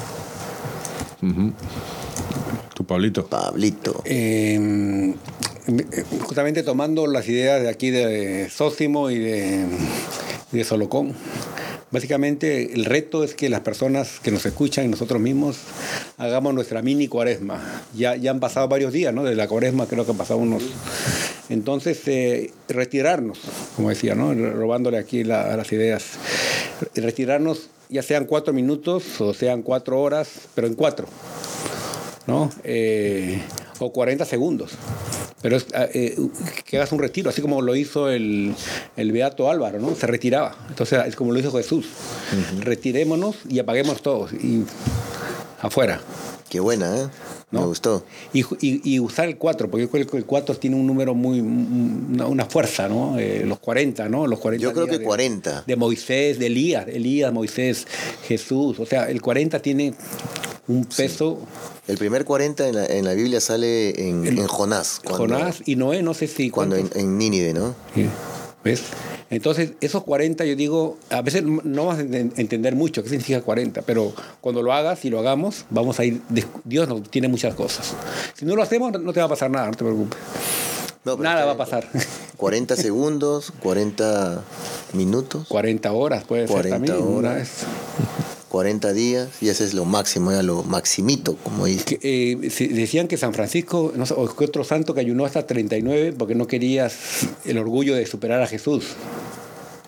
[2.73, 3.25] ¿Tu Pablito?
[3.27, 4.01] Pablito.
[4.03, 5.15] Em,
[6.21, 9.65] justamente tomando las ideas de aquí de Sósimo y de,
[10.51, 11.13] de Solocón.
[11.91, 15.57] Básicamente el reto es que las personas que nos escuchan y nosotros mismos
[16.17, 17.83] hagamos nuestra mini cuaresma.
[17.95, 19.23] Ya, ya han pasado varios días, ¿no?
[19.23, 20.63] De la cuaresma creo que han pasado unos...
[21.49, 23.39] Entonces, eh, retirarnos,
[23.75, 24.33] como decía, ¿no?
[24.33, 26.13] Robándole aquí las ideas.
[26.95, 31.07] Retirarnos ya sean cuatro minutos o sean cuatro horas, pero en cuatro.
[32.27, 32.49] ¿no?
[32.63, 33.41] Eh,
[33.79, 34.71] o 40 segundos.
[35.43, 36.17] Pero es, ah, eh,
[36.65, 38.55] que hagas un retiro, así como lo hizo el,
[38.95, 39.93] el, Beato Álvaro, ¿no?
[39.93, 40.55] Se retiraba.
[40.69, 41.85] Entonces es como lo hizo Jesús.
[42.61, 44.31] Retirémonos y apaguemos todos.
[44.33, 44.63] Y
[45.61, 45.99] afuera.
[46.49, 47.07] Qué buena, ¿eh?
[47.51, 48.05] Me gustó.
[48.31, 51.39] Y, y, usar el 4, porque yo creo que el 4 tiene un número muy.
[51.39, 53.19] una, fuerza, ¿no?
[53.19, 54.25] Eh, los 40, ¿no?
[54.25, 55.63] Los 40 yo creo que 40.
[55.67, 57.85] De Moisés, de Elías, Elías, Moisés,
[58.27, 58.79] Jesús.
[58.79, 59.93] O sea, el 40 tiene
[60.67, 61.39] un peso.
[61.87, 65.01] El primer 40 en la, en la Biblia sale en, en Jonás.
[65.05, 66.49] Jonás y Noé, no sé si.
[66.49, 67.75] Cuando en, en, Nínive, ¿no?
[68.63, 68.83] ¿Ves?
[69.29, 73.81] Entonces, esos 40, yo digo, a veces no vas a entender mucho qué significa 40,
[73.81, 76.21] pero cuando lo hagas y lo hagamos, vamos a ir.
[76.63, 77.93] Dios nos tiene muchas cosas.
[78.35, 80.19] Si no lo hacemos, no te va a pasar nada, no te preocupes.
[81.19, 81.89] Nada va a pasar.
[82.37, 84.41] 40 segundos, 40
[84.93, 85.47] minutos.
[85.49, 87.17] 40 horas puede 40 ser también.
[87.17, 87.65] Horas.
[88.53, 91.97] 40 días y ese es lo máximo, ya lo maximito, como dice.
[92.03, 96.13] Eh, decían que San Francisco, no sé, o que otro santo que ayunó hasta 39
[96.15, 98.89] porque no querías el orgullo de superar a Jesús.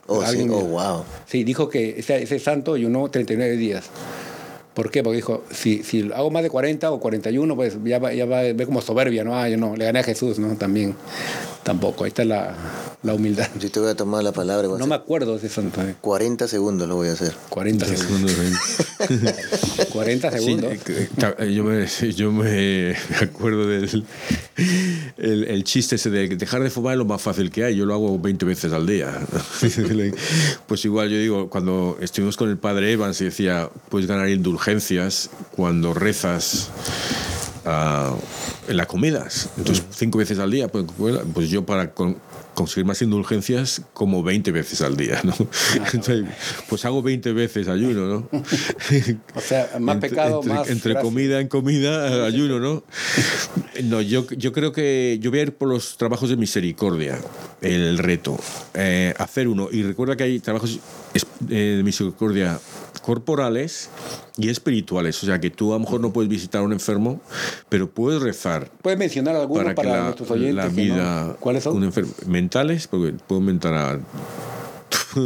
[0.07, 1.03] Oh, sí, oh wow.
[1.27, 3.85] Sí, dijo que ese, ese, santo ayunó 39 días.
[4.73, 5.03] ¿Por qué?
[5.03, 8.39] Porque dijo, si, si hago más de 40 o 41, pues ya va, ya va
[8.39, 9.37] a ver como soberbia, ¿no?
[9.37, 10.55] Ah, yo no, le gané a Jesús, ¿no?
[10.55, 10.95] También.
[11.65, 12.55] Tampoco, ahí está la,
[13.01, 13.47] la humildad.
[13.59, 14.67] Yo te voy a tomar la palabra.
[14.77, 15.81] No me acuerdo de ese santo.
[15.99, 17.33] 40 segundos lo voy a hacer.
[17.49, 18.31] 40 segundos.
[19.91, 20.73] 40 segundos.
[21.51, 24.05] yo, me, yo me acuerdo del
[25.17, 27.75] el, el, chiste ese de dejar de fumar es lo más fácil que hay.
[27.75, 29.19] Yo lo hago 20 veces al día.
[30.67, 35.31] pues igual yo digo, cuando estuvimos con el padre Evans y decía, puedes ganar indulgencias
[35.55, 36.69] cuando rezas
[37.65, 39.49] en las comidas.
[39.57, 40.85] Entonces, cinco veces al día, pues,
[41.33, 41.93] pues yo para
[42.55, 45.33] conseguir más indulgencias, como 20 veces al día, ¿no?
[46.69, 48.29] pues hago 20 veces ayuno, ¿no?
[49.35, 50.69] o sea, más pecado, entre, más.
[50.69, 52.83] Entre comida en comida, ayuno, ¿no?
[53.83, 57.19] No, yo, yo creo que yo voy a ir por los trabajos de misericordia,
[57.61, 58.37] el reto.
[58.73, 59.67] Eh, hacer uno.
[59.71, 60.79] Y recuerda que hay trabajos
[61.49, 62.59] eh, de misericordia
[63.05, 63.91] corporales
[64.35, 65.21] y espirituales.
[65.21, 67.21] O sea, que tú a lo mejor no puedes visitar a un enfermo,
[67.69, 68.71] pero puedes rezar.
[68.81, 70.55] ¿Puedes mencionar algunos para, la, nuestros oyentes?
[70.55, 71.93] La vida, ¿Cuáles son?
[72.25, 73.99] mentales, porque puedo mentar a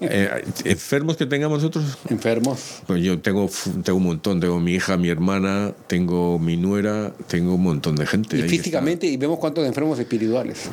[0.00, 3.50] eh, enfermos que tengamos nosotros enfermos pues yo tengo
[3.84, 8.06] tengo un montón tengo mi hija mi hermana tengo mi nuera tengo un montón de
[8.06, 10.70] gente y físicamente y vemos cuántos enfermos espirituales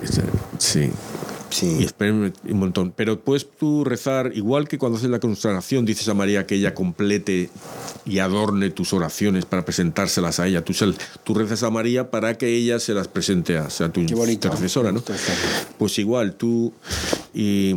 [0.57, 0.89] sí
[1.49, 1.77] Sí.
[1.79, 2.93] Y esperen un montón.
[2.95, 6.73] Pero puedes tú rezar, igual que cuando haces la consagración, dices a María que ella
[6.73, 7.49] complete
[8.05, 10.63] y adorne tus oraciones para presentárselas a ella.
[10.63, 10.73] Tú,
[11.23, 15.03] tú rezas a María para que ella se las presente a, sea tu intercesora, ¿no?
[15.77, 16.73] Pues igual, tú.
[17.33, 17.75] Y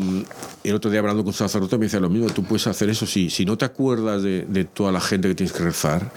[0.65, 3.31] el otro día hablando con sacerdote me decía lo mismo, tú puedes hacer eso si,
[3.31, 6.13] si no te acuerdas de, de toda la gente que tienes que rezar,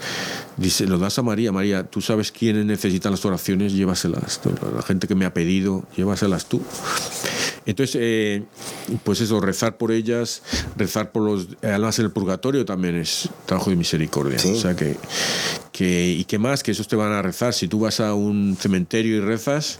[0.56, 4.40] dice, lo das a María, María, tú sabes quiénes necesitan las oraciones, llévaselas.
[4.74, 6.62] La gente que me ha pedido, llévaselas tú.
[7.66, 8.42] Entonces, eh,
[9.04, 10.42] pues eso, rezar por ellas,
[10.76, 14.36] rezar por los almas del purgatorio también es trabajo de misericordia.
[14.36, 14.96] O sea que,
[15.72, 17.54] que, y qué más, que esos te van a rezar.
[17.54, 19.78] Si tú vas a un cementerio y rezas,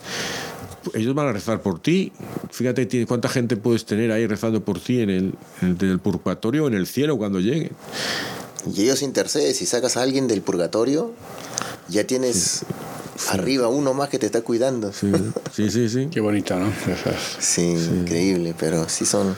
[0.94, 2.12] ellos van a rezar por ti.
[2.50, 6.68] Fíjate cuánta gente puedes tener ahí rezando por ti en el, en el purgatorio o
[6.68, 7.70] en el cielo cuando llegue.
[8.74, 9.54] Y ellos interceden.
[9.54, 11.12] Si sacas a alguien del purgatorio,
[11.88, 12.64] ya tienes
[13.30, 14.92] arriba uno más que te está cuidando.
[14.92, 15.10] Sí,
[15.70, 16.08] sí, sí.
[16.10, 16.72] Qué bonito, ¿no?
[17.38, 19.34] Sí, increíble, pero sí son...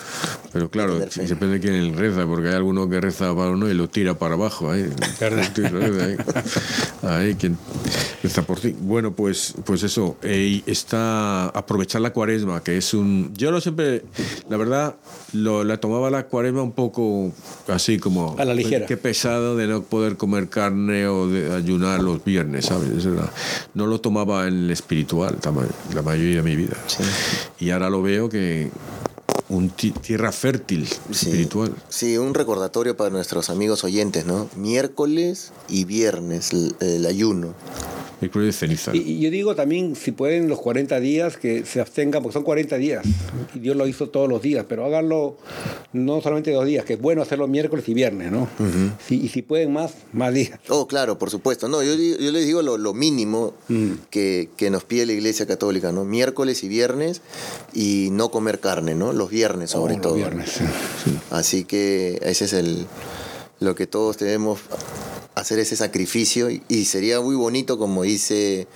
[0.53, 3.89] Pero claro, depende de quién reza, porque hay alguno que reza para uno y lo
[3.89, 4.71] tira para abajo.
[4.71, 6.17] Ahí, ahí,
[7.03, 7.59] ahí quien
[8.23, 8.75] reza por ti.
[8.81, 13.35] Bueno, pues, pues eso, eh, está aprovechar la cuaresma, que es un...
[13.35, 14.05] Yo lo siempre,
[14.49, 14.95] la verdad,
[15.35, 17.33] lo, la tomaba la cuaresma un poco
[17.69, 18.35] así como...
[18.39, 18.87] A la ligera.
[18.87, 23.07] Qué pesado de no poder comer carne o de ayunar los viernes, ¿sabes?
[23.77, 25.39] No lo tomaba en el espiritual
[25.95, 26.77] la mayoría de mi vida.
[27.61, 28.71] Y ahora lo veo que
[29.51, 31.75] un tierra fértil espiritual.
[31.91, 34.49] Sí, un recordatorio para nuestros amigos oyentes, ¿no?
[34.57, 37.55] Miércoles y viernes el ayuno
[38.21, 38.95] de ceniza.
[38.95, 42.77] Y, yo digo también, si pueden, los 40 días, que se abstengan, porque son 40
[42.77, 43.05] días.
[43.55, 45.37] Y Dios lo hizo todos los días, pero háganlo
[45.93, 48.49] no solamente dos días, que es bueno hacerlo miércoles y viernes, ¿no?
[49.09, 50.59] y si pueden más, más días.
[50.69, 51.69] Oh, claro, por supuesto.
[51.69, 53.55] No, yo, yo les digo lo, mínimo
[54.11, 56.05] que, que, nos pide la Iglesia Católica, ¿no?
[56.05, 57.21] Miércoles y viernes
[57.75, 59.13] y no comer carne, ¿no?
[59.13, 60.13] Los viernes sobre oh, todo.
[60.13, 60.61] Los viernes,
[61.31, 62.87] Así que ese es el
[63.61, 64.61] lo que todos tenemos
[65.37, 68.67] hacer ese sacrificio y, sería muy bonito, como dice,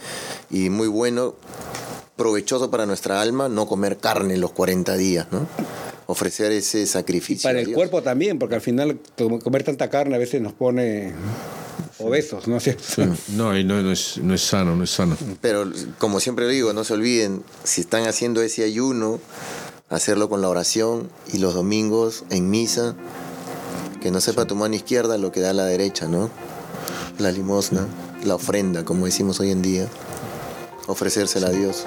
[0.50, 1.34] y muy bueno,
[2.16, 5.48] provechoso para nuestra alma, no comer carne los 40 días, ¿no?
[6.06, 7.48] Ofrecer ese sacrificio.
[7.48, 9.00] para el cuerpo también, porque al final
[9.42, 11.14] comer tanta carne a veces nos pone
[11.98, 12.76] obesos, ¿no es
[13.28, 15.16] No, y no, es, no es sano, no es sano.
[15.40, 19.18] Pero como siempre digo, no se olviden, si están haciendo ese ayuno,
[19.88, 22.96] hacerlo con la oración y los domingos en misa,
[24.00, 26.30] que no sepa tu mano izquierda lo que da la derecha, ¿no?
[27.20, 27.86] la limosna,
[28.24, 29.86] la ofrenda, como decimos hoy en día,
[30.86, 31.86] ofrecérsela a Dios.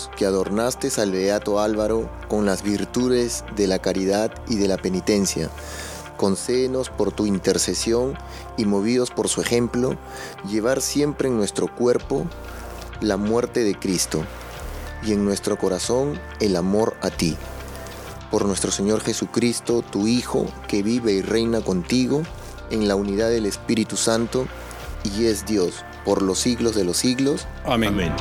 [0.00, 4.76] Dios, que adornaste al beato Álvaro con las virtudes de la caridad y de la
[4.76, 5.50] penitencia,
[6.16, 8.16] concédenos por tu intercesión
[8.56, 9.96] y movidos por su ejemplo,
[10.48, 12.26] llevar siempre en nuestro cuerpo
[13.00, 14.22] la muerte de Cristo
[15.02, 17.36] y en nuestro corazón el amor a ti.
[18.30, 22.22] Por nuestro Señor Jesucristo, tu Hijo, que vive y reina contigo
[22.70, 24.46] en la unidad del Espíritu Santo
[25.02, 27.46] y es Dios por los siglos de los siglos.
[27.64, 27.88] Amén.
[27.88, 28.12] Amén.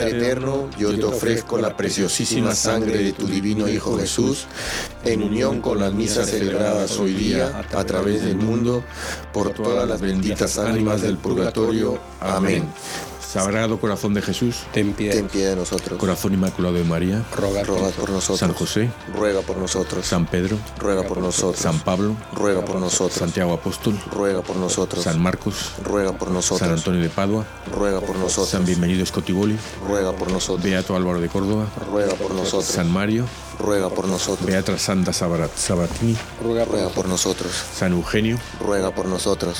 [0.00, 4.46] Padre eterno, yo te ofrezco la preciosísima sangre de tu divino Hijo Jesús,
[5.04, 8.82] en unión con las misas celebradas hoy día a través del mundo,
[9.32, 11.98] por todas las benditas ánimas del purgatorio.
[12.20, 12.64] Amén.
[13.30, 16.00] Sagrado Corazón de Jesús, ten piedad, de nosotros.
[16.00, 18.40] Corazón Inmaculado de María, ruega, por nosotros.
[18.40, 20.04] San José, ruega por nosotros.
[20.04, 21.62] San Pedro, ruega por nosotros.
[21.62, 23.16] San Pablo, ruega por nosotros.
[23.16, 25.04] Santiago Apóstol, ruega por nosotros.
[25.04, 26.58] San Marcos, ruega por nosotros.
[26.58, 28.48] San Antonio de Padua, ruega por nosotros.
[28.48, 29.56] San Bienvenido Scotigoli,
[29.86, 30.64] ruega por nosotros.
[30.64, 32.64] Beato Álvaro de Córdoba, ruega por nosotros.
[32.64, 33.26] San Mario,
[33.60, 34.44] ruega por nosotros.
[34.44, 37.52] Beata Santa Sabatini, ruega por nosotros.
[37.76, 39.58] San Eugenio, ruega por nosotros.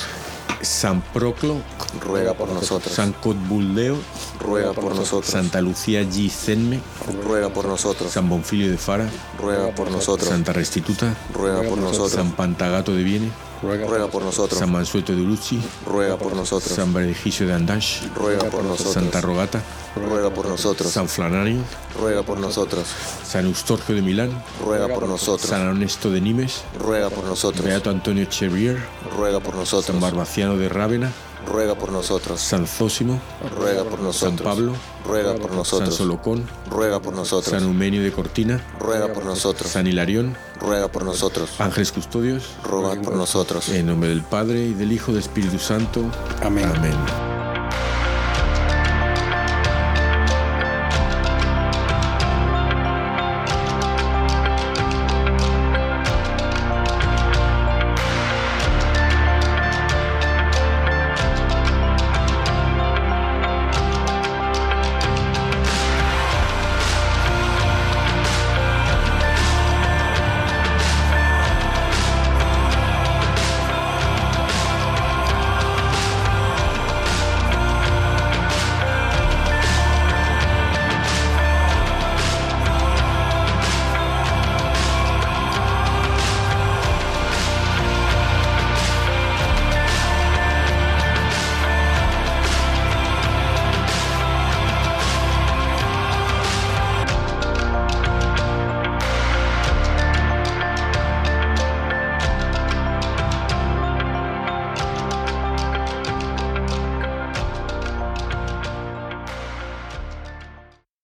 [0.61, 1.57] San Proclo,
[1.99, 2.93] ruega por nosotros.
[2.93, 3.97] San Cotbuldeo,
[4.39, 5.31] ruega por nosotros.
[5.31, 6.79] Santa Lucía Gizenme,
[7.23, 8.11] ruega por nosotros.
[8.11, 9.09] San Bonfilio de Fara,
[9.39, 10.29] ruega por nosotros.
[10.29, 12.11] Santa Restituta, ruega por nosotros.
[12.11, 13.31] San Pantagato de Viene,
[13.61, 14.59] ruega por nosotros.
[14.59, 16.73] San Mansueto de Urucci, ruega por nosotros.
[16.73, 18.93] San Beneficio de Andash, ruega por nosotros.
[18.93, 19.61] Santa Rogata,
[19.95, 20.91] ruega por nosotros.
[20.91, 21.61] San Flanario,
[21.99, 22.87] ruega por nosotros.
[23.23, 25.49] San Eustorgio de Milán, ruega por nosotros.
[25.49, 27.65] San Ernesto de Nimes, ruega por nosotros.
[27.65, 28.77] Beato Antonio Cherrier,
[29.17, 29.85] ruega por nosotros.
[29.85, 31.11] San Barbaciano de Rávena,
[31.45, 32.39] ruega por nosotros.
[32.39, 33.21] San Zósimo,
[33.57, 34.37] ruega por nosotros.
[34.37, 34.73] San Pablo,
[35.05, 35.89] ruega por nosotros.
[35.89, 37.51] San Solocón, ruega por nosotros.
[37.51, 39.71] San Eumenio de Cortina, ruega por nosotros.
[39.71, 41.59] San Hilarión, ruega por nosotros.
[41.59, 43.69] Ángeles Custodios, ruega por nosotros.
[43.69, 46.03] En nombre del Padre y del Hijo y del Espíritu Santo.
[46.41, 46.65] Amén.
[46.75, 47.30] Amén.